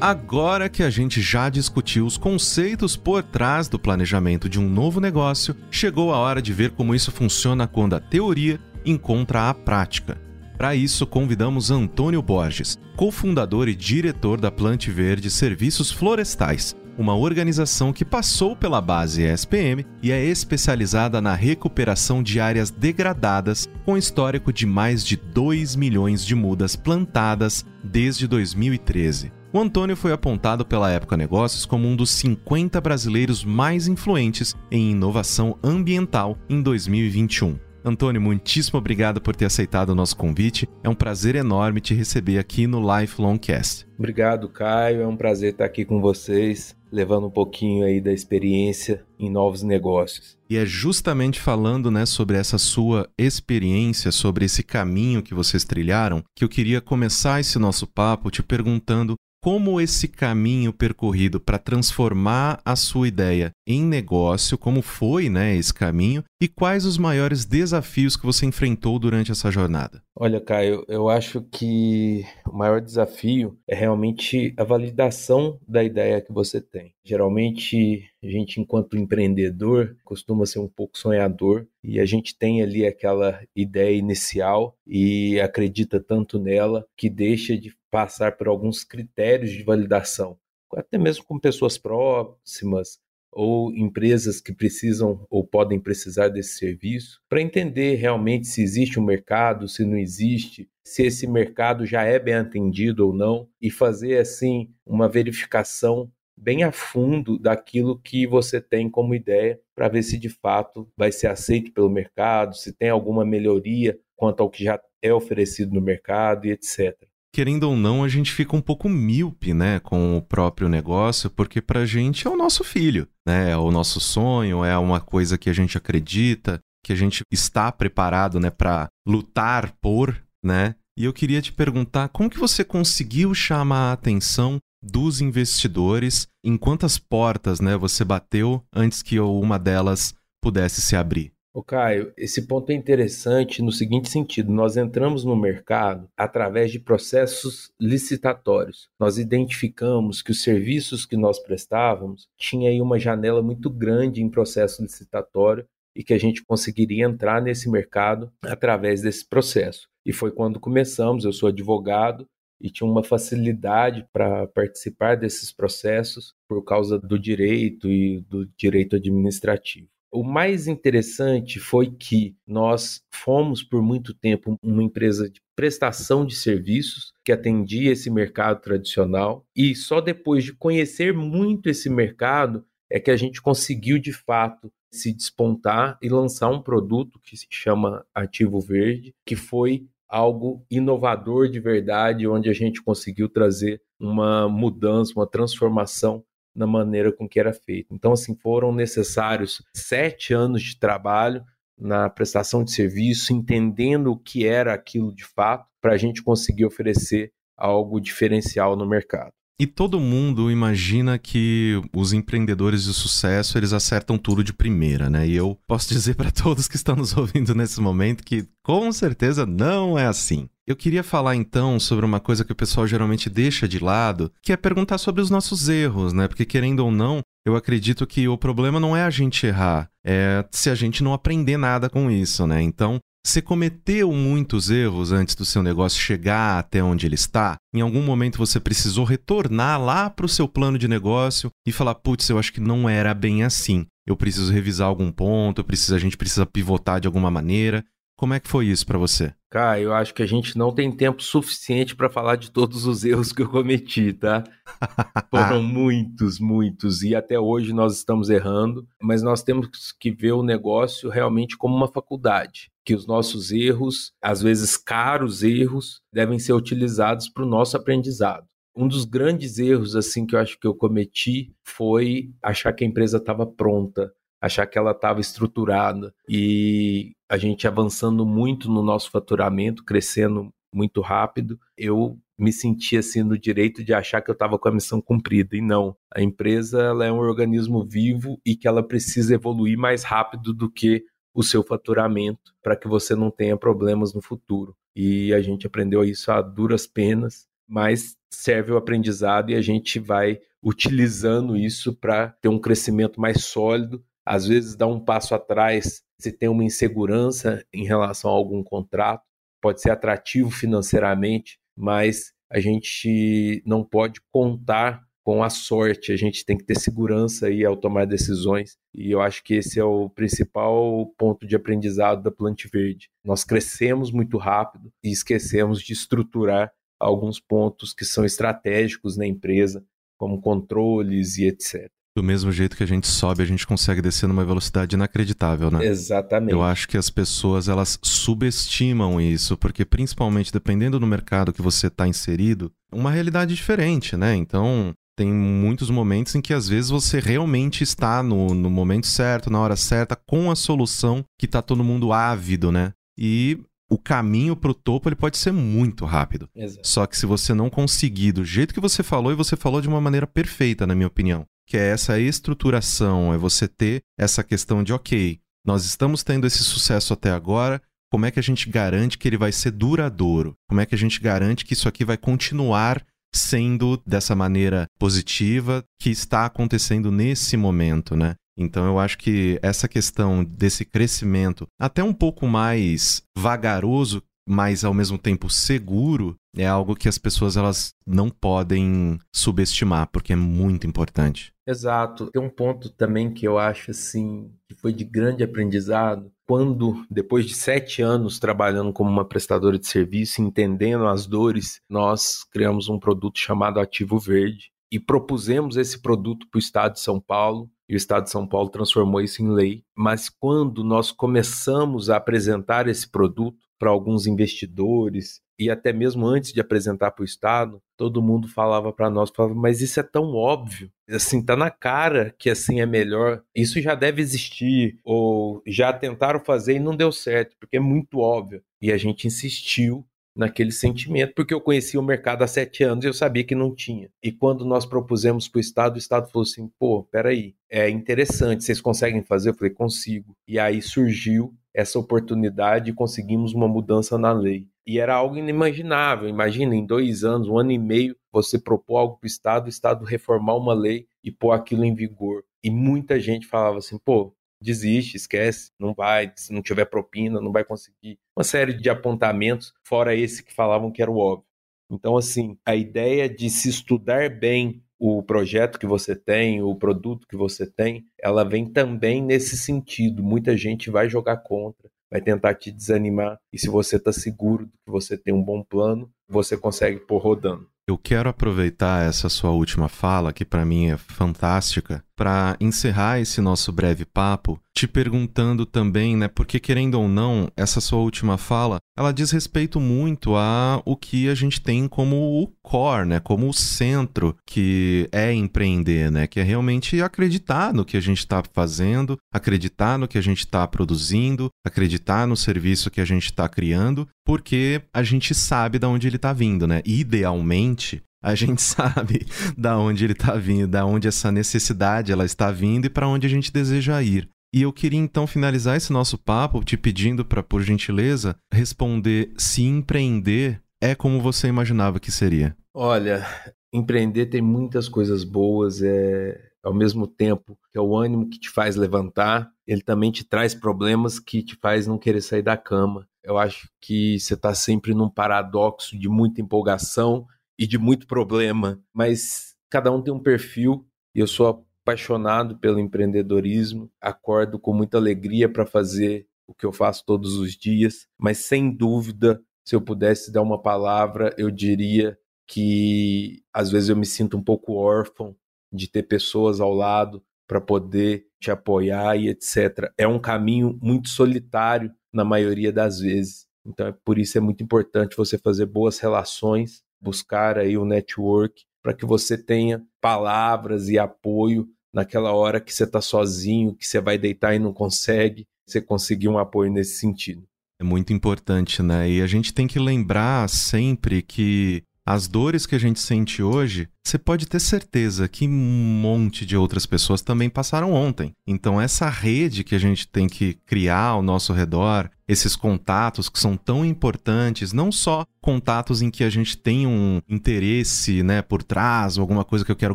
Agora 0.01 0.69
que 0.69 0.85
a 0.85 0.91
gente 0.91 1.21
já 1.21 1.49
discutiu 1.49 2.07
os 2.07 2.17
conceitos 2.17 2.97
por 2.97 3.21
trás 3.21 3.69
do 3.69 3.81
planejamento 3.81 4.49
de 4.49 4.61
um 4.61 4.69
novo 4.69 5.01
negócio, 5.01 5.57
chegou 5.73 6.15
a 6.15 6.19
hora 6.19 6.41
de 6.41 6.53
ver 6.53 6.71
como 6.71 6.95
isso 6.95 7.11
funciona 7.11 7.67
quando 7.67 7.95
a 7.95 8.01
teoria 8.01 8.61
encontra 8.85 9.49
a 9.49 9.55
prática. 9.55 10.17
Para 10.57 10.77
isso, 10.77 11.05
convidamos 11.05 11.73
Antônio 11.73 12.23
Borges, 12.23 12.79
cofundador 12.97 13.69
e 13.69 13.75
diretor 13.75 14.41
da 14.41 14.53
Plante 14.53 14.89
Verde 14.89 15.31
Serviços 15.33 15.91
Florestais, 15.91 16.77
uma 16.97 17.17
organização 17.17 17.93
que 17.93 18.05
passou 18.05 18.55
pela 18.55 18.81
base 18.81 19.25
ESPM 19.25 19.85
e 20.01 20.13
é 20.13 20.25
especializada 20.25 21.21
na 21.21 21.35
recuperação 21.35 22.23
de 22.23 22.39
áreas 22.39 22.71
degradadas, 22.71 23.69
com 23.85 23.97
histórico 23.97 24.53
de 24.53 24.65
mais 24.65 25.05
de 25.05 25.17
2 25.17 25.75
milhões 25.75 26.25
de 26.25 26.37
mudas 26.37 26.77
plantadas 26.77 27.67
desde 27.83 28.29
2013. 28.29 29.38
O 29.51 29.59
Antônio 29.59 29.97
foi 29.97 30.13
apontado 30.13 30.63
pela 30.63 30.91
Época 30.91 31.17
Negócios 31.17 31.65
como 31.65 31.89
um 31.89 31.97
dos 31.97 32.11
50 32.11 32.79
brasileiros 32.83 33.43
mais 33.43 33.89
influentes 33.89 34.55
em 34.71 34.91
inovação 34.91 35.59
ambiental 35.63 36.37
em 36.51 36.61
2021. 36.61 37.59
Antônio, 37.83 38.21
muitíssimo 38.21 38.79
obrigado 38.79 39.23
por 39.23 39.35
ter 39.35 39.47
aceitado 39.47 39.89
o 39.91 39.95
nosso 39.95 40.15
convite. 40.19 40.69
É 40.85 40.89
um 40.89 40.95
prazer 40.95 41.35
enorme 41.35 41.81
te 41.81 41.95
receber 41.95 42.39
aqui 42.39 42.67
no 42.67 42.79
Lifelong 42.79 43.39
Cast. 43.39 43.87
Obrigado, 43.99 44.51
Caio. 44.51 45.01
É 45.01 45.07
um 45.07 45.17
prazer 45.17 45.53
estar 45.53 45.65
aqui 45.65 45.83
com 45.83 45.99
vocês, 45.99 46.77
levando 46.93 47.29
um 47.29 47.31
pouquinho 47.31 47.87
aí 47.87 48.03
da 48.03 48.13
experiência 48.13 49.03
em 49.19 49.31
novos 49.31 49.63
negócios. 49.63 50.37
E 50.51 50.59
é 50.59 50.67
justamente 50.67 51.41
falando, 51.41 51.91
né, 51.91 52.05
sobre 52.05 52.37
essa 52.37 52.59
sua 52.59 53.09
experiência, 53.17 54.13
sobre 54.13 54.45
esse 54.45 54.63
caminho 54.63 55.23
que 55.23 55.33
vocês 55.33 55.65
trilharam, 55.65 56.23
que 56.37 56.45
eu 56.45 56.49
queria 56.51 56.83
começar 56.83 57.41
esse 57.41 57.59
nosso 57.59 57.87
papo 57.87 58.31
te 58.31 58.43
perguntando 58.43 59.15
como 59.43 59.81
esse 59.81 60.09
caminho 60.09 60.73
percorrido 60.73 61.41
para 61.41 61.59
transformar 61.59 62.61
a 62.65 62.75
sua 62.75 63.09
ideia 63.09 63.51
em 63.67 63.85
negócio, 63.85 64.59
como 64.59 64.83
foi 64.83 65.29
né, 65.29 65.55
esse 65.55 65.73
caminho 65.73 66.25
e 66.41 66.49
quais 66.49 66.85
os 66.85 66.99
maiores 66.99 67.45
desafios 67.45 68.17
que 68.17 68.27
você 68.27 68.47
enfrentou 68.47 68.99
durante 68.99 69.31
essa 69.31 69.51
jornada? 69.51 70.03
Olha, 70.17 70.41
Caio, 70.41 70.85
eu 70.89 71.09
acho 71.09 71.43
que 71.43 72.25
o 72.47 72.57
maior 72.57 72.81
desafio 72.81 73.57
é 73.69 73.75
realmente 73.75 74.53
a 74.57 74.65
validação 74.65 75.59
da 75.67 75.85
ideia 75.85 76.21
que 76.21 76.33
você 76.33 76.61
tem. 76.61 76.93
Geralmente, 77.09 78.05
a 78.23 78.27
gente, 78.29 78.61
enquanto 78.61 78.99
empreendedor, 78.99 79.97
costuma 80.05 80.45
ser 80.45 80.59
um 80.59 80.69
pouco 80.69 80.99
sonhador 80.99 81.67
e 81.83 81.99
a 81.99 82.05
gente 82.05 82.37
tem 82.37 82.61
ali 82.61 82.85
aquela 82.85 83.43
ideia 83.57 83.97
inicial 83.97 84.77
e 84.87 85.41
acredita 85.41 85.99
tanto 85.99 86.39
nela 86.39 86.87
que 86.95 87.09
deixa 87.09 87.57
de 87.57 87.75
passar 87.91 88.37
por 88.37 88.47
alguns 88.47 88.85
critérios 88.85 89.53
de 89.53 89.63
validação, 89.63 90.37
até 90.75 90.99
mesmo 90.99 91.25
com 91.25 91.39
pessoas 91.39 91.79
próximas, 91.79 92.99
ou 93.33 93.73
empresas 93.75 94.39
que 94.39 94.53
precisam 94.53 95.25
ou 95.31 95.47
podem 95.47 95.81
precisar 95.81 96.29
desse 96.29 96.59
serviço, 96.59 97.23
para 97.27 97.41
entender 97.41 97.95
realmente 97.95 98.47
se 98.47 98.63
existe 98.63 99.01
um 99.01 99.05
mercado, 99.05 99.67
se 99.67 99.83
não 99.83 99.97
existe, 99.97 100.69
se 100.85 101.05
esse 101.05 101.27
mercado 101.27 101.87
já 101.87 102.03
é 102.03 102.19
bem 102.19 102.35
atendido 102.35 103.07
ou 103.07 103.15
não, 103.15 103.49
e 103.61 103.71
fazer 103.71 104.19
assim 104.19 104.71
uma 104.85 105.09
verificação 105.09 106.11
bem 106.41 106.63
a 106.63 106.73
fundo 106.73 107.39
daquilo 107.39 107.99
que 107.99 108.27
você 108.27 108.61
tem 108.61 108.89
como 108.89 109.15
ideia, 109.15 109.61
para 109.75 109.89
ver 109.89 110.03
se 110.03 110.19
de 110.19 110.29
fato 110.29 110.89
vai 110.97 111.13
ser 111.13 111.27
aceito 111.29 111.73
pelo 111.73 111.91
mercado, 111.91 112.57
se 112.57 112.73
tem 112.73 112.91
alguma 112.91 113.25
melhoria 113.25 113.99
quanto 114.17 114.43
ao 114.43 114.51
que 114.51 114.65
já 114.65 114.81
é 115.03 115.13
oferecido 115.13 115.75
no 115.75 115.81
mercado 115.81 116.47
e 116.47 116.51
etc 116.51 117.09
querendo 117.39 117.65
ou 117.65 117.77
não, 117.77 118.03
a 118.03 118.09
gente 118.09 118.33
fica 118.33 118.57
um 118.57 118.61
pouco 118.61 118.89
míope, 118.89 119.55
né, 119.55 119.79
com 119.79 120.17
o 120.17 120.23
próprio 120.23 120.69
negócio, 120.69 121.31
porque 121.31 121.61
pra 121.61 121.87
gente 121.87 122.27
é 122.27 122.31
o 122.31 122.37
nosso 122.37 122.65
filho, 122.65 123.07
né, 123.25 123.53
é 123.53 123.57
o 123.57 123.71
nosso 123.71 124.01
sonho, 124.01 124.65
é 124.65 124.77
uma 124.77 125.01
coisa 125.01 125.39
que 125.39 125.49
a 125.49 125.53
gente 125.53 125.79
acredita, 125.79 126.59
que 126.85 126.93
a 126.93 126.97
gente 126.97 127.23
está 127.31 127.71
preparado, 127.71 128.41
né, 128.41 128.51
para 128.51 128.89
lutar 129.07 129.73
por, 129.81 130.21
né? 130.45 130.75
E 130.99 131.05
eu 131.05 131.13
queria 131.13 131.41
te 131.41 131.53
perguntar, 131.53 132.09
como 132.09 132.29
que 132.29 132.39
você 132.39 132.65
conseguiu 132.65 133.33
chamar 133.33 133.91
a 133.91 133.93
atenção 133.93 134.59
dos 134.83 135.21
investidores, 135.21 136.29
em 136.45 136.57
quantas 136.57 136.99
portas, 136.99 137.61
né, 137.61 137.77
você 137.77 138.05
bateu 138.05 138.63
antes 138.73 139.03
que 139.03 139.19
uma 139.19 139.59
delas 139.59 140.15
pudesse 140.41 140.81
se 140.81 140.95
abrir? 140.97 141.33
Ô 141.59 141.63
Caio, 141.63 142.13
esse 142.17 142.47
ponto 142.47 142.71
é 142.71 142.75
interessante 142.75 143.63
no 143.63 143.73
seguinte 143.73 144.09
sentido: 144.09 144.53
nós 144.53 144.77
entramos 144.77 145.25
no 145.25 145.35
mercado 145.35 146.09
através 146.17 146.71
de 146.71 146.79
processos 146.79 147.73
licitatórios. 147.81 148.89
Nós 149.01 149.19
identificamos 149.19 150.23
que 150.23 150.31
os 150.31 150.43
serviços 150.43 151.05
que 151.05 151.17
nós 151.17 151.41
prestávamos 151.41 152.29
tinha 152.37 152.71
aí 152.71 152.81
uma 152.81 152.99
janela 152.99 153.43
muito 153.43 153.69
grande 153.71 154.23
em 154.23 154.31
processo 154.31 154.83
licitatório 154.83 155.67
e 155.97 156.05
que 156.05 156.15
a 156.15 156.19
gente 156.19 156.45
conseguiria 156.45 157.05
entrar 157.05 157.43
nesse 157.43 157.69
mercado 157.69 158.31
através 158.43 159.03
desse 159.03 159.27
processo. 159.29 159.89
E 160.07 160.13
foi 160.13 160.31
quando 160.31 160.61
começamos. 160.61 161.25
Eu 161.25 161.33
sou 161.33 161.49
advogado 161.49 162.25
e 162.61 162.71
tinha 162.71 162.89
uma 162.89 163.03
facilidade 163.03 164.07
para 164.13 164.47
participar 164.49 165.17
desses 165.17 165.53
processos 165.53 166.35
por 166.49 166.65
causa 166.65 166.99
do 166.99 167.19
direito 167.19 167.89
e 167.89 168.21
do 168.23 168.47
direito 168.57 168.97
administrativo. 168.97 169.89
O 170.11 170.23
mais 170.23 170.67
interessante 170.67 171.61
foi 171.61 171.91
que 171.91 172.35
nós 172.47 173.03
fomos 173.13 173.63
por 173.63 173.83
muito 173.83 174.15
tempo 174.15 174.57
uma 174.63 174.83
empresa 174.83 175.29
de 175.29 175.41
prestação 175.55 176.25
de 176.25 176.35
serviços 176.35 177.13
que 177.23 177.31
atendia 177.31 177.93
esse 177.93 178.09
mercado 178.09 178.61
tradicional 178.63 179.45
e 179.55 179.75
só 179.75 180.01
depois 180.01 180.45
de 180.45 180.55
conhecer 180.55 181.13
muito 181.13 181.69
esse 181.69 181.91
mercado 181.91 182.65
é 182.91 182.99
que 182.99 183.11
a 183.11 183.17
gente 183.17 183.43
conseguiu 183.43 183.99
de 183.99 184.13
fato 184.13 184.73
se 184.91 185.13
despontar 185.13 185.99
e 186.03 186.09
lançar 186.09 186.49
um 186.49 186.63
produto 186.63 187.21
que 187.21 187.37
se 187.37 187.47
chama 187.51 188.07
Ativo 188.15 188.61
Verde, 188.61 189.15
que 189.27 189.37
foi 189.37 189.87
algo 190.09 190.65
inovador 190.71 191.49
de 191.49 191.61
verdade, 191.61 192.27
onde 192.27 192.49
a 192.49 192.53
gente 192.53 192.83
conseguiu 192.83 193.29
trazer 193.29 193.81
uma 194.01 194.49
mudança, 194.49 195.13
uma 195.15 195.29
transformação 195.29 196.25
na 196.55 196.67
maneira 196.67 197.13
com 197.13 197.29
que 197.29 197.39
era 197.39 197.53
feito. 197.53 197.95
Então, 197.95 198.13
assim, 198.13 198.35
foram 198.37 198.73
necessários 198.73 199.63
sete 199.75 200.33
anos 200.33 200.63
de 200.63 200.79
trabalho 200.79 201.45
na 201.79 202.11
prestação 202.11 202.65
de 202.65 202.73
serviço, 202.73 203.33
entendendo 203.33 204.11
o 204.11 204.19
que 204.19 204.47
era 204.47 204.75
aquilo 204.75 205.15
de 205.15 205.25
fato, 205.25 205.69
para 205.81 205.93
a 205.93 205.97
gente 205.97 206.23
conseguir 206.23 206.65
oferecer 206.65 207.33
algo 207.57 208.01
diferencial 208.01 208.75
no 208.77 208.87
mercado. 208.87 209.33
E 209.61 209.67
todo 209.67 209.99
mundo 209.99 210.53
imagina 210.53 211.19
que 211.19 211.83
os 211.93 212.13
empreendedores 212.13 212.85
de 212.85 212.95
sucesso, 212.95 213.59
eles 213.59 213.73
acertam 213.73 214.17
tudo 214.17 214.45
de 214.45 214.53
primeira, 214.53 215.11
né? 215.11 215.27
E 215.27 215.35
eu 215.35 215.59
posso 215.67 215.89
dizer 215.89 216.15
para 216.15 216.31
todos 216.31 216.69
que 216.69 216.77
estão 216.77 216.95
nos 216.95 217.17
ouvindo 217.17 217.57
nesse 217.57 217.81
momento 217.81 218.23
que 218.23 218.47
com 218.63 218.93
certeza 218.93 219.45
não 219.45 219.99
é 219.99 220.07
assim. 220.07 220.49
Eu 220.65 220.77
queria 220.77 221.03
falar 221.03 221.35
então 221.35 221.81
sobre 221.81 222.05
uma 222.05 222.21
coisa 222.21 222.45
que 222.45 222.53
o 222.53 222.57
pessoal 222.57 222.87
geralmente 222.87 223.29
deixa 223.29 223.67
de 223.67 223.81
lado, 223.81 224.31
que 224.43 224.53
é 224.53 224.57
perguntar 224.57 224.99
sobre 224.99 225.23
os 225.23 225.31
nossos 225.31 225.69
erros, 225.69 226.13
né? 226.13 226.29
Porque 226.29 226.45
querendo 226.45 226.81
ou 226.81 226.93
não, 226.93 227.21
eu 227.45 227.57
acredito 227.57 228.07
que 228.07 228.29
o 228.29 228.39
problema 228.39 228.79
não 228.79 228.97
é 228.97 229.03
a 229.03 229.11
gente 229.11 229.47
errar, 229.47 229.89
é 230.05 230.45
se 230.53 230.69
a 230.69 230.75
gente 230.75 231.03
não 231.03 231.15
aprender 231.15 231.57
nada 231.57 231.89
com 231.89 232.11
isso, 232.11 232.47
né? 232.47 232.63
Então, 232.63 233.01
você 233.25 233.43
cometeu 233.43 234.11
muitos 234.13 234.71
erros 234.71 235.13
antes 235.13 235.35
do 235.35 235.45
seu 235.45 235.63
negócio 235.63 236.01
chegar 236.01 236.59
até 236.59 236.83
onde 236.83 237.07
ele 237.07 237.15
está? 237.15 237.57
Em 237.75 237.81
algum 237.81 238.03
momento 238.03 238.39
você 238.39 238.59
precisou 238.59 239.05
retornar 239.05 239.81
lá 239.81 240.09
para 240.09 240.27
o 240.27 240.29
seu 240.29 240.49
plano 240.49 240.79
de 240.79 240.89
negócio 240.89 241.51
e 241.67 241.73
falar: 241.73 241.95
putz, 241.95 242.29
eu 242.31 242.39
acho 242.39 242.53
que 242.53 242.61
não 242.61 242.89
era 242.89 243.13
bem 243.13 243.43
assim. 243.43 243.87
Eu 244.07 244.17
preciso 244.17 244.53
revisar 244.53 244.89
algum 244.89 245.13
ponto, 245.13 245.63
preciso, 245.63 245.95
a 245.95 245.99
gente 245.99 246.17
precisa 246.17 246.47
pivotar 246.47 247.01
de 247.01 247.07
alguma 247.07 247.31
maneira. 247.31 247.85
Como 248.19 248.35
é 248.35 248.41
que 248.41 248.49
foi 248.49 248.67
isso 248.67 248.85
para 248.85 248.99
você? 248.99 249.33
Cara, 249.49 249.81
eu 249.81 249.95
acho 249.95 250.13
que 250.13 250.23
a 250.23 250.27
gente 250.27 250.59
não 250.59 250.75
tem 250.75 250.91
tempo 250.91 251.23
suficiente 251.23 251.95
para 251.95 252.11
falar 252.11 252.35
de 252.35 252.51
todos 252.51 252.85
os 252.85 253.05
erros 253.05 253.33
que 253.33 253.43
eu 253.43 253.49
cometi, 253.49 254.13
tá? 254.13 254.43
Foram 255.31 255.63
muitos, 255.63 256.41
muitos, 256.41 257.03
e 257.03 257.15
até 257.15 257.39
hoje 257.39 257.73
nós 257.73 257.97
estamos 257.97 258.29
errando, 258.29 258.89
mas 259.01 259.23
nós 259.23 259.45
temos 259.45 259.93
que 259.93 260.11
ver 260.11 260.33
o 260.33 260.43
negócio 260.43 261.09
realmente 261.09 261.57
como 261.57 261.77
uma 261.77 261.87
faculdade. 261.87 262.73
Que 262.89 262.95
os 262.95 263.07
nossos 263.07 263.53
erros, 263.53 264.15
às 264.19 264.41
vezes 264.41 264.75
caros 264.75 265.43
erros, 265.43 266.01
devem 266.11 266.39
ser 266.39 266.55
utilizados 266.55 267.29
para 267.29 267.45
o 267.45 267.47
nosso 267.47 267.77
aprendizado. 267.77 268.47
Um 268.75 268.89
dos 268.89 269.05
grandes 269.05 269.59
erros 269.59 269.95
assim 269.95 270.25
que 270.25 270.35
eu 270.35 270.41
acho 270.41 270.59
que 270.59 270.67
eu 270.67 270.75
cometi 270.75 271.53
foi 271.63 272.31
achar 272.43 272.73
que 272.73 272.85
a 272.85 272.87
empresa 272.87 273.19
estava 273.19 273.47
pronta, 273.47 274.11
achar 274.41 274.67
que 274.67 274.79
ela 274.79 274.93
estava 274.93 275.21
estruturada 275.21 276.15
e 276.27 277.13
a 277.29 277.37
gente 277.37 277.69
avançando 277.69 278.25
muito 278.25 278.71
no 278.71 278.83
nosso 278.83 279.11
faturamento, 279.11 279.85
crescendo 279.85 280.51
muito 280.73 281.03
rápido, 281.03 281.61
eu 281.77 282.19
me 282.39 282.53
sentia 282.55 283.01
assim 283.01 283.23
no 283.23 283.39
direito 283.39 283.85
de 283.85 283.93
achar 283.93 284.23
que 284.23 284.31
eu 284.31 284.33
estava 284.33 284.59
com 284.59 284.69
a 284.71 284.73
missão 284.73 284.99
cumprida 284.99 285.55
e 285.55 285.61
não. 285.61 285.95
A 286.11 286.23
empresa 286.23 286.81
é 287.05 287.13
um 287.13 287.19
organismo 287.19 287.85
vivo 287.85 288.41
e 288.47 288.57
que 288.57 288.67
ela 288.67 288.83
precisa 288.83 289.35
evoluir 289.35 289.77
mais 289.77 290.05
rápido 290.05 290.55
do 290.55 290.71
que 290.71 291.05
o 291.35 291.43
seu 291.43 291.63
faturamento 291.63 292.55
para 292.63 292.77
que 292.77 292.89
você 292.89 293.15
não 293.15 293.31
tenha 293.31 293.57
problemas 293.57 294.13
no 294.13 294.21
futuro. 294.21 294.77
E 294.95 295.33
a 295.33 295.41
gente 295.41 295.67
aprendeu 295.67 296.05
isso 296.05 296.31
a 296.33 296.41
duras 296.41 296.87
penas, 296.87 297.47
mas 297.67 298.17
serve 298.31 298.73
o 298.73 298.77
aprendizado 298.77 299.51
e 299.51 299.55
a 299.55 299.61
gente 299.61 299.99
vai 299.99 300.41
utilizando 300.63 301.57
isso 301.57 301.95
para 301.95 302.29
ter 302.41 302.49
um 302.49 302.59
crescimento 302.59 303.21
mais 303.21 303.45
sólido 303.45 304.05
às 304.29 304.47
vezes 304.47 304.77
dá 304.77 304.87
um 304.87 305.01
passo 305.01 305.35
atrás 305.35 306.03
se 306.19 306.31
tem 306.31 306.51
uma 306.51 306.63
insegurança 306.63 307.65
em 307.73 307.87
relação 307.87 308.31
a 308.31 308.35
algum 308.35 308.63
contrato, 308.63 309.25
pode 309.59 309.81
ser 309.81 309.91
atrativo 309.91 310.51
financeiramente, 310.51 311.59
mas 311.75 312.35
a 312.53 312.61
gente 312.61 313.63
não 313.65 313.83
pode 313.83 314.21
contar 314.31 315.08
com 315.29 315.43
a 315.43 315.51
sorte, 315.51 316.11
a 316.11 316.17
gente 316.17 316.43
tem 316.43 316.57
que 316.57 316.65
ter 316.65 316.81
segurança 316.81 317.49
aí 317.49 317.63
ao 317.63 317.77
tomar 317.77 318.07
decisões, 318.07 318.79
e 318.95 319.11
eu 319.11 319.21
acho 319.21 319.45
que 319.45 319.57
esse 319.57 319.79
é 319.79 319.85
o 319.85 320.09
principal 320.09 321.05
ponto 321.19 321.47
de 321.47 321.55
aprendizado 321.55 322.23
da 322.23 322.31
Plante 322.31 322.67
Verde. 322.67 323.11
Nós 323.23 323.45
crescemos 323.45 324.11
muito 324.11 324.39
rápido 324.39 324.91
e 325.05 325.11
esquecemos 325.11 325.83
de 325.83 325.93
estruturar 325.93 326.73
alguns 326.99 327.39
pontos 327.39 327.93
que 327.93 328.07
são 328.07 328.25
estratégicos 328.25 329.19
na 329.19 329.27
empresa, 329.27 329.85
como 330.17 330.41
controles 330.41 331.37
e 331.37 331.45
etc 331.45 331.91
do 332.17 332.23
mesmo 332.23 332.51
jeito 332.51 332.77
que 332.77 332.83
a 332.83 332.87
gente 332.87 333.07
sobe, 333.07 333.45
a 333.45 333.47
gente 333.47 333.65
consegue 333.65 334.03
descer 334.03 334.27
numa 334.27 334.45
velocidade 334.45 334.97
inacreditável, 334.97 335.71
né? 335.71 335.87
Exatamente. 335.87 336.53
Eu 336.53 336.65
acho 336.65 336.89
que 336.89 336.97
as 336.97 337.09
pessoas 337.11 337.69
elas 337.69 337.97
subestimam 338.03 339.21
isso, 339.21 339.57
porque 339.57 339.85
principalmente 339.85 340.53
dependendo 340.53 340.99
do 340.99 341.07
mercado 341.07 341.53
que 341.53 341.63
você 341.63 341.87
está 341.87 342.09
inserido, 342.09 342.73
uma 342.91 343.13
realidade 343.13 343.55
diferente, 343.55 344.17
né? 344.17 344.35
Então, 344.35 344.93
tem 345.19 345.33
muitos 345.33 345.91
momentos 345.91 346.37
em 346.37 346.41
que 346.41 346.55
às 346.55 346.69
vezes 346.69 346.91
você 346.91 347.19
realmente 347.19 347.83
está 347.83 348.23
no, 348.23 348.55
no 348.55 348.71
momento 348.71 349.09
certo, 349.09 349.51
na 349.51 349.59
hora 349.59 349.75
certa, 349.75 350.15
com 350.15 350.49
a 350.49 350.55
solução 350.55 351.25
que 351.37 351.47
está 351.47 351.61
todo 351.61 351.83
mundo 351.83 352.13
ávido, 352.13 352.71
né? 352.71 352.93
E 353.19 353.59
o 353.91 353.99
caminho 353.99 354.55
para 354.55 354.71
o 354.71 354.75
topo 354.75 355.09
ele 355.09 355.17
pode 355.17 355.37
ser 355.37 355.51
muito 355.51 356.05
rápido. 356.05 356.49
Exato. 356.55 356.87
Só 356.87 357.05
que 357.05 357.19
se 357.19 357.27
você 357.27 357.53
não 357.53 357.69
conseguir 357.69 358.31
do 358.31 358.45
jeito 358.45 358.73
que 358.73 358.79
você 358.79 359.03
falou, 359.03 359.33
e 359.33 359.35
você 359.35 359.57
falou 359.57 359.81
de 359.81 359.89
uma 359.89 360.01
maneira 360.01 360.25
perfeita, 360.25 360.87
na 360.87 360.95
minha 360.95 361.09
opinião, 361.09 361.45
que 361.67 361.77
é 361.77 361.91
essa 361.91 362.21
estruturação, 362.21 363.35
é 363.35 363.37
você 363.37 363.67
ter 363.67 364.03
essa 364.17 364.45
questão 364.45 364.85
de, 364.85 364.93
ok, 364.93 365.41
nós 365.67 365.85
estamos 365.85 366.23
tendo 366.23 366.47
esse 366.47 366.63
sucesso 366.63 367.13
até 367.13 367.33
agora, 367.33 367.83
como 368.09 368.25
é 368.25 368.31
que 368.31 368.39
a 368.39 368.43
gente 368.43 368.71
garante 368.71 369.19
que 369.19 369.27
ele 369.27 369.37
vai 369.37 369.51
ser 369.51 369.73
duradouro? 369.73 370.55
Como 370.69 370.81
é 370.81 370.87
que 370.87 370.95
a 370.95 370.99
gente 370.99 371.21
garante 371.21 371.65
que 371.65 371.73
isso 371.73 371.89
aqui 371.89 372.05
vai 372.05 372.17
continuar 372.17 373.05
sendo 373.35 374.01
dessa 374.07 374.35
maneira 374.35 374.87
positiva 374.99 375.85
que 376.01 376.11
está 376.11 376.47
acontecendo 376.47 377.11
nesse 377.11 377.57
momento, 377.57 378.17
né? 378.17 378.35
Então 378.57 378.87
eu 378.87 378.99
acho 378.99 379.17
que 379.19 379.59
essa 379.63 379.87
questão 379.87 380.45
desse 380.45 380.85
crescimento, 380.85 381.67
até 381.81 382.03
um 382.03 382.13
pouco 382.13 382.47
mais 382.47 383.23
vagaroso, 383.37 384.23
mas 384.49 384.83
ao 384.83 384.95
mesmo 384.95 385.19
tempo 385.19 385.49
seguro, 385.49 386.35
é 386.57 386.67
algo 386.67 386.97
que 386.97 387.09
as 387.09 387.19
pessoas 387.19 387.57
elas 387.57 387.91
não 388.07 388.31
podem 388.31 389.19
subestimar, 389.33 390.09
porque 390.11 390.33
é 390.33 390.37
muito 390.37 390.87
importante. 390.87 391.53
Exato. 391.67 392.31
Tem 392.33 392.43
um 392.43 392.49
ponto 392.49 392.89
também 392.89 393.33
que 393.33 393.47
eu 393.47 393.59
acho 393.59 393.91
assim 393.91 394.51
que 394.69 394.75
foi 394.75 394.93
de 394.93 395.05
grande 395.05 395.45
aprendizado 395.45 396.33
quando, 396.49 397.05
depois 397.11 397.45
de 397.45 397.53
sete 397.53 398.01
anos 398.01 398.39
trabalhando 398.39 398.91
como 398.91 399.11
uma 399.11 399.29
prestadora 399.29 399.79
de 399.79 399.87
serviço, 399.87 400.41
entendendo 400.41 401.07
as 401.07 401.27
dores, 401.27 401.83
nós 401.87 402.43
criamos 402.51 402.89
um 402.89 402.99
produto 402.99 403.39
chamado 403.39 403.79
Ativo 403.79 404.19
Verde 404.19 404.73
e 404.91 404.99
propusemos 404.99 405.77
esse 405.77 406.01
produto 406.01 406.47
para 406.51 406.57
o 406.57 406.59
Estado 406.59 406.95
de 406.95 407.01
São 407.01 407.21
Paulo 407.21 407.71
e 407.87 407.95
o 407.95 407.99
Estado 407.99 408.25
de 408.25 408.31
São 408.31 408.49
Paulo 408.49 408.71
transformou 408.71 409.21
isso 409.21 409.43
em 409.43 409.51
lei. 409.51 409.85
Mas 409.95 410.31
quando 410.31 410.83
nós 410.83 411.13
começamos 411.13 412.09
a 412.09 412.17
apresentar 412.17 412.89
esse 412.89 413.07
produto 413.11 413.59
para 413.79 413.91
alguns 413.91 414.27
investidores 414.27 415.43
e 415.59 415.71
até 415.71 415.93
mesmo 415.93 416.27
antes 416.27 416.53
de 416.53 416.61
apresentar 416.61 417.11
para 417.11 417.23
o 417.23 417.25
Estado, 417.25 417.83
todo 417.97 418.23
mundo 418.23 418.47
falava 418.49 418.93
para 418.93 419.11
nós, 419.11 419.31
falava, 419.35 419.55
mas 419.55 419.81
isso 419.81 419.99
é 419.99 420.03
tão 420.03 420.35
óbvio, 420.35 420.91
assim, 421.09 421.43
tá 421.43 421.57
na 421.57 421.71
cara 421.71 422.35
que 422.39 422.49
assim 422.49 422.81
é 422.81 422.87
melhor, 422.87 423.43
isso 423.55 423.81
já 423.81 423.95
deve 423.95 424.23
existir, 424.23 424.99
ou 425.05 425.63
já 425.67 425.93
tentaram 425.93 426.41
fazer 426.41 426.77
e 426.77 426.81
não 426.81 426.95
deu 426.95 427.11
certo, 427.11 427.57
porque 427.59 427.77
é 427.77 427.81
muito 427.81 428.19
óbvio. 428.19 428.63
E 428.81 428.93
a 428.93 428.97
gente 428.97 429.27
insistiu 429.27 430.07
naquele 430.39 430.71
sentimento, 430.71 431.35
porque 431.35 431.53
eu 431.53 431.61
conhecia 431.61 431.99
o 431.99 432.03
mercado 432.03 432.45
há 432.45 432.47
sete 432.47 432.85
anos 432.85 433.05
e 433.05 433.09
eu 433.09 433.13
sabia 433.13 433.43
que 433.43 433.57
não 433.57 433.75
tinha. 433.75 434.09
E 434.23 434.31
quando 434.31 434.65
nós 434.65 434.87
propusemos 434.87 435.49
para 435.49 435.59
o 435.59 435.61
Estado, 435.61 435.97
o 435.97 435.99
Estado 435.99 436.31
falou 436.31 436.45
assim: 436.45 436.71
pô, 436.79 437.03
peraí, 437.03 437.57
é 437.69 437.91
interessante, 437.91 438.63
vocês 438.63 438.81
conseguem 438.81 439.25
fazer? 439.25 439.51
Eu 439.51 439.55
falei: 439.55 439.75
consigo. 439.75 440.37
E 440.47 440.57
aí 440.57 440.81
surgiu 440.81 441.53
essa 441.75 441.99
oportunidade 441.99 442.91
e 442.91 442.95
conseguimos 442.95 443.53
uma 443.53 443.69
mudança 443.69 444.19
na 444.19 444.33
lei. 444.33 444.67
E 444.87 444.99
era 444.99 445.15
algo 445.15 445.37
inimaginável. 445.37 446.29
Imagina, 446.29 446.75
em 446.75 446.85
dois 446.85 447.25
anos, 447.25 447.49
um 447.49 447.59
ano 447.59 447.73
e 447.73 447.79
meio, 447.79 448.17
você 448.33 448.59
propor 448.59 448.99
algo 448.99 449.17
para 449.19 449.27
o 449.27 449.29
Estado, 449.29 449.67
o 449.67 449.69
Estado 449.69 450.05
reformar 450.05 450.57
uma 450.57 450.75
lei 450.75 451.07
e 451.23 451.31
pôr 451.31 451.53
aquilo 451.53 451.85
em 451.85 451.95
vigor. 451.95 452.43
E 452.65 452.71
muita 452.71 453.21
gente 453.21 453.47
falava 453.47 453.79
assim: 453.79 453.99
pô, 453.99 454.35
desiste, 454.61 455.17
esquece, 455.17 455.71
não 455.79 455.95
vai, 455.95 456.33
se 456.37 456.53
não 456.53 456.63
tiver 456.63 456.87
propina, 456.87 457.41
não 457.41 457.53
vai 457.53 457.65
conseguir. 457.65 458.19
Uma 458.37 458.45
série 458.45 458.73
de 458.73 458.89
apontamentos, 458.91 459.73
fora 459.85 460.15
esse 460.15 460.43
que 460.43 460.55
falavam 460.55 460.91
que 460.91 461.03
era 461.03 461.11
o 461.11 461.19
óbvio. 461.19 461.47
Então, 461.91 462.17
assim, 462.17 462.59
a 462.67 462.77
ideia 462.77 463.29
de 463.29 463.49
se 463.49 463.69
estudar 463.69 464.29
bem 464.29 464.83
o 464.99 465.23
projeto 465.23 465.79
que 465.79 465.87
você 465.87 466.17
tem, 466.17 466.61
o 466.63 466.75
produto 466.75 467.27
que 467.29 467.37
você 467.37 467.67
tem, 467.67 468.05
ela 468.21 468.45
vem 468.45 468.67
também 468.67 469.23
nesse 469.23 469.57
sentido. 469.57 470.23
Muita 470.23 470.57
gente 470.57 470.91
vai 470.91 471.09
jogar 471.09 471.37
contra, 471.39 471.89
vai 472.11 472.21
tentar 472.21 472.55
te 472.55 472.73
desanimar, 472.73 473.39
e 473.53 473.59
se 473.59 473.69
você 473.69 473.97
está 473.97 474.13
seguro 474.13 474.67
que 474.67 474.91
você 474.91 475.17
tem 475.17 475.33
um 475.33 475.43
bom 475.43 475.63
plano, 475.63 476.11
você 476.29 476.57
consegue 476.57 476.99
pôr 477.01 477.19
rodando. 477.19 477.67
Eu 477.89 477.97
quero 477.97 478.29
aproveitar 478.29 479.07
essa 479.07 479.31
sua 479.31 479.51
última 479.51 479.89
fala, 479.89 480.31
que 480.31 480.45
para 480.45 480.63
mim 480.63 480.91
é 480.91 480.99
fantástica, 480.99 482.05
para 482.15 482.55
encerrar 482.61 483.19
esse 483.19 483.41
nosso 483.41 483.73
breve 483.73 484.05
papo, 484.05 484.61
te 484.77 484.87
perguntando 484.87 485.65
também, 485.65 486.17
né, 486.17 486.29
porque 486.29 486.61
querendo 486.61 487.01
ou 487.01 487.09
não, 487.09 487.51
essa 487.57 487.81
sua 487.81 488.01
última 488.01 488.37
fala, 488.37 488.79
ela 488.97 489.13
diz 489.13 489.31
respeito 489.31 489.81
muito 489.81 490.37
a 490.37 490.83
o 490.85 490.97
que 490.97 491.29
a 491.29 491.35
gente 491.35 491.61
tem 491.61 491.89
como 491.89 492.43
o 492.43 492.49
core, 492.61 493.07
né, 493.07 493.21
como 493.21 493.49
o 493.49 493.55
centro 493.55 494.37
que 494.45 495.09
é 495.11 495.33
empreender, 495.33 496.11
né, 496.11 496.27
que 496.27 496.41
é 496.41 496.43
realmente 496.43 497.01
acreditar 497.01 497.73
no 497.73 497.85
que 497.85 497.97
a 497.97 498.01
gente 498.01 498.19
está 498.19 498.43
fazendo, 498.53 499.17
acreditar 499.33 499.99
no 499.99 500.07
que 500.07 500.19
a 500.19 500.23
gente 500.23 500.41
está 500.41 500.67
produzindo, 500.67 501.49
acreditar 501.65 502.27
no 502.27 502.37
serviço 502.37 502.91
que 502.91 503.01
a 503.01 503.05
gente 503.05 503.27
está 503.27 503.49
criando, 503.49 504.07
porque 504.29 504.83
a 504.93 505.03
gente 505.03 505.35
sabe 505.35 505.79
de 505.79 505.87
onde 505.87 506.07
ele 506.07 506.17
está 506.17 506.35
vindo, 506.35 506.67
né? 506.67 506.83
Idealmente, 506.85 508.03
a 508.23 508.35
gente 508.35 508.61
sabe 508.61 509.27
da 509.57 509.79
onde 509.79 510.05
ele 510.05 510.13
está 510.13 510.35
vindo, 510.37 510.69
da 510.69 510.85
onde 510.85 511.09
essa 511.09 511.33
necessidade 511.33 512.13
ela 512.13 512.27
está 512.27 512.53
vindo 512.53 512.85
e 512.85 512.91
para 512.91 513.09
onde 513.09 513.27
a 513.27 513.31
gente 513.31 513.51
deseja 513.51 514.03
ir. 514.03 514.29
E 514.55 514.61
eu 514.61 514.71
queria 514.71 514.99
então 514.99 515.27
finalizar 515.27 515.79
esse 515.79 515.91
nosso 515.95 516.19
papo 516.19 516.63
te 516.63 516.77
pedindo 516.77 517.25
para, 517.25 517.43
por 517.43 517.63
gentileza, 517.63 518.37
responder 518.53 519.33
se 519.39 519.63
empreender 519.63 520.61
é 520.79 520.95
como 520.95 521.23
você 521.23 521.49
imaginava 521.49 521.99
que 521.99 522.13
seria. 522.13 522.55
Olha, 522.75 523.27
empreender 523.73 524.27
tem 524.27 524.43
muitas 524.43 524.91
coisas 524.91 525.25
boas, 525.25 525.81
é 525.81 526.39
ao 526.63 526.75
mesmo 526.75 527.07
tempo 527.07 527.59
que 527.73 527.79
é 527.79 527.81
o 527.81 527.97
ânimo 527.97 528.29
que 528.29 528.39
te 528.39 528.51
faz 528.51 528.77
levantar, 528.77 529.51
ele 529.69 529.83
também 529.83 530.11
te 530.11 530.25
traz 530.25 530.55
problemas 530.55 531.21
que 531.21 531.43
te 531.43 531.55
faz 531.55 531.87
não 531.87 531.99
querer 531.99 532.23
sair 532.23 532.41
da 532.41 532.57
cama. 532.57 533.07
Eu 533.23 533.37
acho 533.37 533.69
que 533.79 534.19
você 534.19 534.33
está 534.33 534.55
sempre 534.55 534.95
num 534.95 535.11
paradoxo 535.11 535.99
de 535.99 536.09
muita 536.09 536.41
empolgação 536.41 537.27
e 537.59 537.67
de 537.67 537.77
muito 537.77 538.07
problema, 538.07 538.81
mas 538.95 539.55
cada 539.69 539.93
um 539.93 540.01
tem 540.01 540.13
um 540.13 540.19
perfil 540.19 540.87
e 541.15 541.21
eu 541.21 541.27
sou 541.27 541.67
apaixonado 541.83 542.57
pelo 542.57 542.79
empreendedorismo, 542.79 543.91
acordo 544.01 544.59
com 544.59 544.73
muita 544.73 544.97
alegria 544.97 545.51
para 545.51 545.67
fazer 545.67 546.27
o 546.47 546.55
que 546.55 546.65
eu 546.65 546.73
faço 546.73 547.05
todos 547.05 547.37
os 547.37 547.55
dias, 547.55 548.07
mas 548.17 548.39
sem 548.39 548.75
dúvida, 548.75 549.39
se 549.67 549.77
eu 549.77 549.83
pudesse 549.83 550.33
dar 550.33 550.41
uma 550.41 550.61
palavra, 550.63 551.35
eu 551.37 551.51
diria 551.51 552.19
que 552.47 553.43
às 553.53 553.71
vezes 553.71 553.91
eu 553.91 553.97
me 553.97 554.07
sinto 554.07 554.39
um 554.39 554.43
pouco 554.43 554.73
órfão 554.73 555.37
de 555.71 555.87
ter 555.87 556.05
pessoas 556.05 556.59
ao 556.59 556.73
lado 556.73 557.23
para 557.49 557.61
poder 557.61 558.27
te 558.41 558.51
apoiar 558.51 559.17
e 559.17 559.29
etc. 559.29 559.91
É 559.97 560.07
um 560.07 560.19
caminho 560.19 560.79
muito 560.81 561.09
solitário 561.09 561.91
na 562.13 562.25
maioria 562.25 562.71
das 562.71 563.01
vezes. 563.01 563.47
Então, 563.67 563.89
é 563.89 563.95
por 564.05 564.19
isso 564.19 564.37
é 564.39 564.41
muito 564.41 564.63
importante 564.63 565.17
você 565.17 565.39
fazer 565.39 565.67
boas 565.67 565.99
relações, 565.99 566.83
buscar 567.01 567.59
aí 567.59 567.77
o 567.77 567.85
network 567.85 568.65
para 568.83 568.95
que 568.95 569.05
você 569.05 569.37
tenha 569.37 569.83
palavras 570.01 570.89
e 570.89 570.99
apoio 570.99 571.67
naquela 571.93 572.33
hora 572.33 572.61
que 572.61 572.73
você 572.73 572.85
está 572.85 573.01
sozinho, 573.01 573.75
que 573.75 573.87
você 573.87 574.01
vai 574.01 574.17
deitar 574.17 574.55
e 574.55 574.59
não 574.59 574.73
consegue, 574.73 575.47
você 575.67 575.81
conseguir 575.81 576.29
um 576.29 576.39
apoio 576.39 576.71
nesse 576.71 576.99
sentido. 576.99 577.45
É 577.81 577.85
muito 577.85 578.13
importante, 578.13 578.83
né? 578.83 579.09
E 579.09 579.23
a 579.23 579.27
gente 579.27 579.55
tem 579.55 579.67
que 579.67 579.79
lembrar 579.79 580.49
sempre 580.49 581.23
que 581.23 581.83
as 582.09 582.27
dores 582.27 582.65
que 582.65 582.75
a 582.75 582.81
gente 582.81 583.01
sente 583.01 583.43
hoje, 583.43 583.87
você 584.03 584.17
pode 584.17 584.47
ter 584.47 584.59
certeza 584.61 585.29
que 585.29 585.47
um 585.47 585.51
monte 585.51 586.47
de 586.47 586.57
outras 586.57 586.87
pessoas 586.87 587.21
também 587.21 587.51
passaram 587.51 587.93
ontem. 587.93 588.33
Então, 588.47 588.81
essa 588.81 589.11
rede 589.11 589.63
que 589.63 589.75
a 589.75 589.79
gente 589.79 590.09
tem 590.09 590.27
que 590.27 590.55
criar 590.65 591.09
ao 591.09 591.23
nosso 591.23 591.53
redor, 591.53 592.09
esses 592.27 592.57
contatos 592.57 593.29
que 593.29 593.39
são 593.39 593.59
tão 593.59 593.85
importantes, 593.85 594.73
não 594.73 594.91
só 594.91 595.27
contatos 595.39 596.01
em 596.01 596.11
que 596.11 596.25
a 596.25 596.31
gente 596.31 596.57
tem 596.57 596.87
um 596.87 597.21
interesse, 597.29 598.23
né, 598.23 598.41
por 598.41 598.63
trás, 598.63 599.19
ou 599.19 599.21
alguma 599.21 599.45
coisa 599.45 599.63
que 599.63 599.71
eu 599.71 599.77
quero 599.77 599.95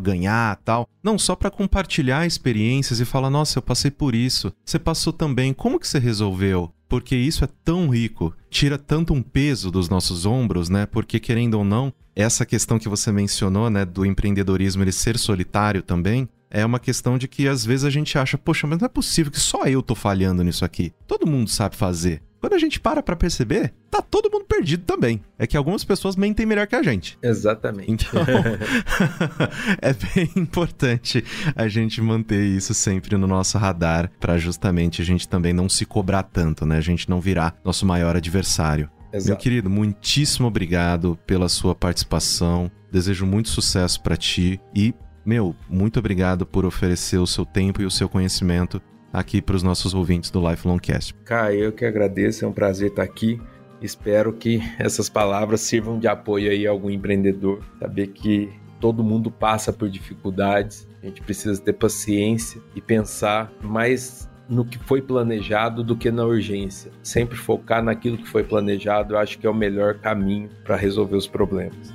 ganhar, 0.00 0.54
tal, 0.64 0.88
não 1.02 1.18
só 1.18 1.34
para 1.34 1.50
compartilhar 1.50 2.24
experiências 2.24 3.00
e 3.00 3.04
falar, 3.04 3.28
nossa, 3.28 3.58
eu 3.58 3.62
passei 3.62 3.90
por 3.90 4.14
isso. 4.14 4.52
Você 4.64 4.78
passou 4.78 5.12
também, 5.12 5.52
como 5.52 5.80
que 5.80 5.88
você 5.88 5.98
resolveu? 5.98 6.72
porque 6.94 7.16
isso 7.16 7.42
é 7.42 7.48
tão 7.64 7.88
rico, 7.88 8.32
tira 8.48 8.78
tanto 8.78 9.12
um 9.12 9.20
peso 9.20 9.68
dos 9.68 9.88
nossos 9.88 10.24
ombros, 10.24 10.68
né? 10.68 10.86
Porque 10.86 11.18
querendo 11.18 11.54
ou 11.54 11.64
não, 11.64 11.92
essa 12.14 12.46
questão 12.46 12.78
que 12.78 12.88
você 12.88 13.10
mencionou, 13.10 13.68
né, 13.68 13.84
do 13.84 14.06
empreendedorismo 14.06 14.82
ele 14.82 14.92
ser 14.92 15.18
solitário 15.18 15.82
também, 15.82 16.28
é 16.50 16.64
uma 16.64 16.78
questão 16.78 17.18
de 17.18 17.26
que 17.26 17.48
às 17.48 17.64
vezes 17.64 17.84
a 17.84 17.90
gente 17.90 18.16
acha, 18.16 18.38
poxa, 18.38 18.66
mas 18.66 18.78
não 18.78 18.86
é 18.86 18.88
possível 18.88 19.32
que 19.32 19.40
só 19.40 19.64
eu 19.64 19.82
tô 19.82 19.94
falhando 19.94 20.44
nisso 20.44 20.64
aqui. 20.64 20.92
Todo 21.06 21.26
mundo 21.26 21.50
sabe 21.50 21.74
fazer. 21.74 22.22
Quando 22.40 22.52
a 22.52 22.58
gente 22.58 22.78
para 22.78 23.02
pra 23.02 23.16
perceber, 23.16 23.72
tá 23.90 24.02
todo 24.02 24.30
mundo 24.30 24.44
perdido 24.44 24.84
também. 24.84 25.20
É 25.38 25.46
que 25.46 25.56
algumas 25.56 25.82
pessoas 25.82 26.14
mentem 26.14 26.44
melhor 26.44 26.66
que 26.66 26.76
a 26.76 26.82
gente. 26.82 27.18
Exatamente. 27.22 27.90
Então, 27.90 28.22
é 29.80 29.92
bem 29.94 30.30
importante 30.36 31.24
a 31.56 31.66
gente 31.68 32.00
manter 32.02 32.44
isso 32.44 32.74
sempre 32.74 33.16
no 33.16 33.26
nosso 33.26 33.56
radar 33.56 34.10
para 34.20 34.36
justamente 34.36 35.00
a 35.00 35.04
gente 35.04 35.26
também 35.26 35.54
não 35.54 35.70
se 35.70 35.86
cobrar 35.86 36.22
tanto, 36.22 36.66
né? 36.66 36.76
A 36.76 36.82
gente 36.82 37.08
não 37.08 37.18
virar 37.18 37.56
nosso 37.64 37.86
maior 37.86 38.14
adversário. 38.14 38.90
Exato. 39.14 39.28
Meu 39.28 39.36
querido, 39.36 39.70
muitíssimo 39.70 40.48
obrigado 40.48 41.16
pela 41.24 41.48
sua 41.48 41.72
participação. 41.72 42.68
Desejo 42.90 43.24
muito 43.24 43.48
sucesso 43.48 44.02
para 44.02 44.16
ti 44.16 44.60
e, 44.74 44.92
meu, 45.24 45.54
muito 45.68 46.00
obrigado 46.00 46.44
por 46.44 46.64
oferecer 46.64 47.18
o 47.18 47.26
seu 47.26 47.46
tempo 47.46 47.80
e 47.80 47.86
o 47.86 47.90
seu 47.90 48.08
conhecimento 48.08 48.82
aqui 49.12 49.40
para 49.40 49.54
os 49.54 49.62
nossos 49.62 49.94
ouvintes 49.94 50.30
do 50.30 50.50
Lifelong 50.50 50.80
Cast. 50.80 51.14
Caio, 51.24 51.60
eu 51.60 51.72
que 51.72 51.84
agradeço, 51.84 52.44
é 52.44 52.48
um 52.48 52.52
prazer 52.52 52.88
estar 52.88 53.04
aqui. 53.04 53.40
Espero 53.80 54.32
que 54.32 54.60
essas 54.80 55.08
palavras 55.08 55.60
sirvam 55.60 55.96
de 55.96 56.08
apoio 56.08 56.50
aí 56.50 56.66
a 56.66 56.70
algum 56.70 56.90
empreendedor, 56.90 57.62
saber 57.78 58.08
que 58.08 58.50
todo 58.80 59.04
mundo 59.04 59.30
passa 59.30 59.72
por 59.72 59.88
dificuldades, 59.88 60.88
a 61.00 61.06
gente 61.06 61.22
precisa 61.22 61.60
ter 61.60 61.74
paciência 61.74 62.60
e 62.74 62.80
pensar 62.80 63.52
mais 63.62 64.28
no 64.48 64.64
que 64.64 64.78
foi 64.78 65.00
planejado 65.00 65.82
do 65.82 65.96
que 65.96 66.10
na 66.10 66.24
urgência. 66.24 66.90
Sempre 67.02 67.36
focar 67.36 67.82
naquilo 67.82 68.18
que 68.18 68.28
foi 68.28 68.42
planejado, 68.42 69.14
eu 69.14 69.18
acho 69.18 69.38
que 69.38 69.46
é 69.46 69.50
o 69.50 69.54
melhor 69.54 69.94
caminho 69.94 70.48
para 70.64 70.76
resolver 70.76 71.16
os 71.16 71.26
problemas. 71.26 71.92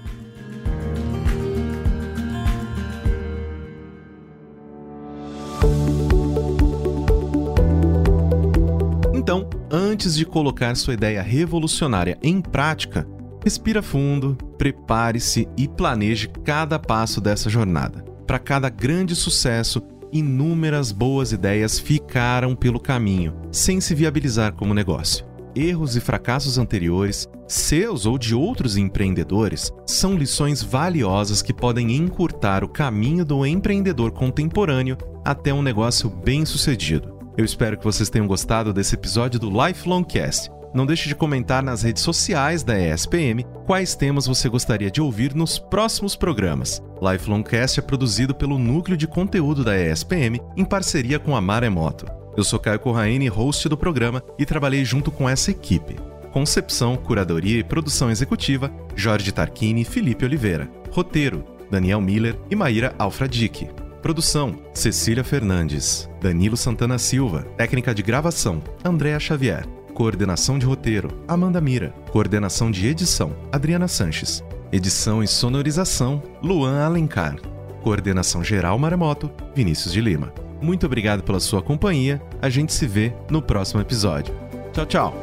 Então, 9.14 9.48
antes 9.72 10.16
de 10.16 10.26
colocar 10.26 10.76
sua 10.76 10.96
ideia 10.96 11.22
revolucionária 11.22 12.18
em 12.24 12.42
prática, 12.42 13.08
respira 13.44 13.82
fundo, 13.82 14.36
prepare-se 14.58 15.48
e 15.56 15.68
planeje 15.68 16.28
cada 16.44 16.80
passo 16.80 17.22
dessa 17.22 17.50
jornada. 17.50 18.04
Para 18.26 18.40
cada 18.40 18.70
grande 18.70 19.16
sucesso, 19.16 19.82
inúmeras 20.12 20.92
boas 20.92 21.32
ideias 21.32 21.80
ficaram 21.80 22.56
pelo 22.56 22.80
caminho, 22.80 23.34
sem 23.52 23.80
se 23.80 23.94
viabilizar 23.94 24.54
como 24.54 24.74
negócio. 24.74 25.26
Erros 25.56 25.96
e 25.96 26.00
fracassos 26.00 26.58
anteriores, 26.58 27.28
seus 27.48 28.06
ou 28.06 28.18
de 28.18 28.36
outros 28.36 28.78
empreendedores, 28.78 29.72
são 29.86 30.16
lições 30.16 30.62
valiosas 30.62 31.42
que 31.42 31.54
podem 31.54 31.96
encurtar 31.96 32.64
o 32.64 32.70
caminho 32.70 33.26
do 33.26 33.46
empreendedor 33.46 34.12
contemporâneo 34.12 34.98
até 35.26 35.54
um 35.54 35.62
negócio 35.62 36.10
bem-sucedido. 36.10 37.18
Eu 37.36 37.46
espero 37.46 37.78
que 37.78 37.84
vocês 37.84 38.10
tenham 38.10 38.28
gostado 38.28 38.74
desse 38.74 38.96
episódio 38.96 39.40
do 39.40 39.50
Lifelong 39.50 40.04
Cast. 40.04 40.52
Não 40.74 40.86
deixe 40.86 41.08
de 41.08 41.16
comentar 41.16 41.64
nas 41.64 41.82
redes 41.82 42.04
sociais 42.04 42.64
da 42.64 42.80
ESPM 42.80 43.44
quais 43.66 43.96
temas 43.96 44.28
você 44.28 44.48
gostaria 44.48 44.92
de 44.92 45.02
ouvir 45.02 45.34
nos 45.34 45.58
próximos 45.58 46.16
programas. 46.16 46.82
Lifelong 47.02 47.44
Cast 47.44 47.80
é 47.80 47.84
produzido 47.84 48.36
pelo 48.36 48.60
núcleo 48.60 48.98
de 48.98 49.08
conteúdo 49.08 49.64
da 49.64 49.78
ESPM 49.78 50.40
em 50.56 50.64
parceria 50.64 51.18
com 51.18 51.36
a 51.36 51.42
Maremoto. 51.42 52.06
Eu 52.38 52.44
sou 52.44 52.60
Caio 52.60 52.80
Corraine, 52.80 53.28
host 53.28 53.68
do 53.68 53.78
programa, 53.78 54.24
e 54.38 54.46
trabalhei 54.46 54.86
junto 54.86 55.12
com 55.12 55.28
essa 55.28 55.52
equipe. 55.52 55.96
Concepção, 56.32 56.96
curadoria 56.96 57.60
e 57.60 57.64
produção 57.64 58.12
executiva: 58.12 58.72
Jorge 58.96 59.32
Tarquini 59.32 59.82
e 59.82 59.86
Felipe 59.86 60.24
Oliveira. 60.24 60.70
Roteiro: 60.92 61.44
Daniel 61.72 62.00
Miller 62.00 62.40
e 62.50 62.56
Maíra 62.56 62.94
Alfradique. 63.00 63.70
Produção: 64.02 64.56
Cecília 64.74 65.24
Fernandes, 65.24 66.10
Danilo 66.22 66.56
Santana 66.56 66.98
Silva. 66.98 67.44
Técnica 67.58 67.94
de 67.94 68.04
gravação: 68.04 68.62
Andréa 68.86 69.20
Xavier. 69.20 69.79
Coordenação 70.00 70.58
de 70.58 70.66
roteiro: 70.66 71.10
Amanda 71.28 71.60
Mira. 71.60 71.94
Coordenação 72.10 72.72
de 72.72 72.88
edição: 72.88 73.36
Adriana 73.52 73.86
Sanches. 73.86 74.42
Edição 74.72 75.22
e 75.22 75.28
sonorização: 75.28 76.24
Luan 76.42 76.82
Alencar. 76.82 77.36
Coordenação 77.84 78.42
geral 78.42 78.80
Maremoto: 78.80 79.30
Vinícius 79.54 79.92
de 79.92 80.00
Lima. 80.00 80.34
Muito 80.62 80.86
obrigado 80.86 81.22
pela 81.22 81.42
sua 81.42 81.62
companhia. 81.62 82.22
A 82.42 82.48
gente 82.50 82.72
se 82.72 82.88
vê 82.88 83.14
no 83.30 83.42
próximo 83.42 83.82
episódio. 83.82 84.34
Tchau, 84.72 84.86
tchau. 84.86 85.14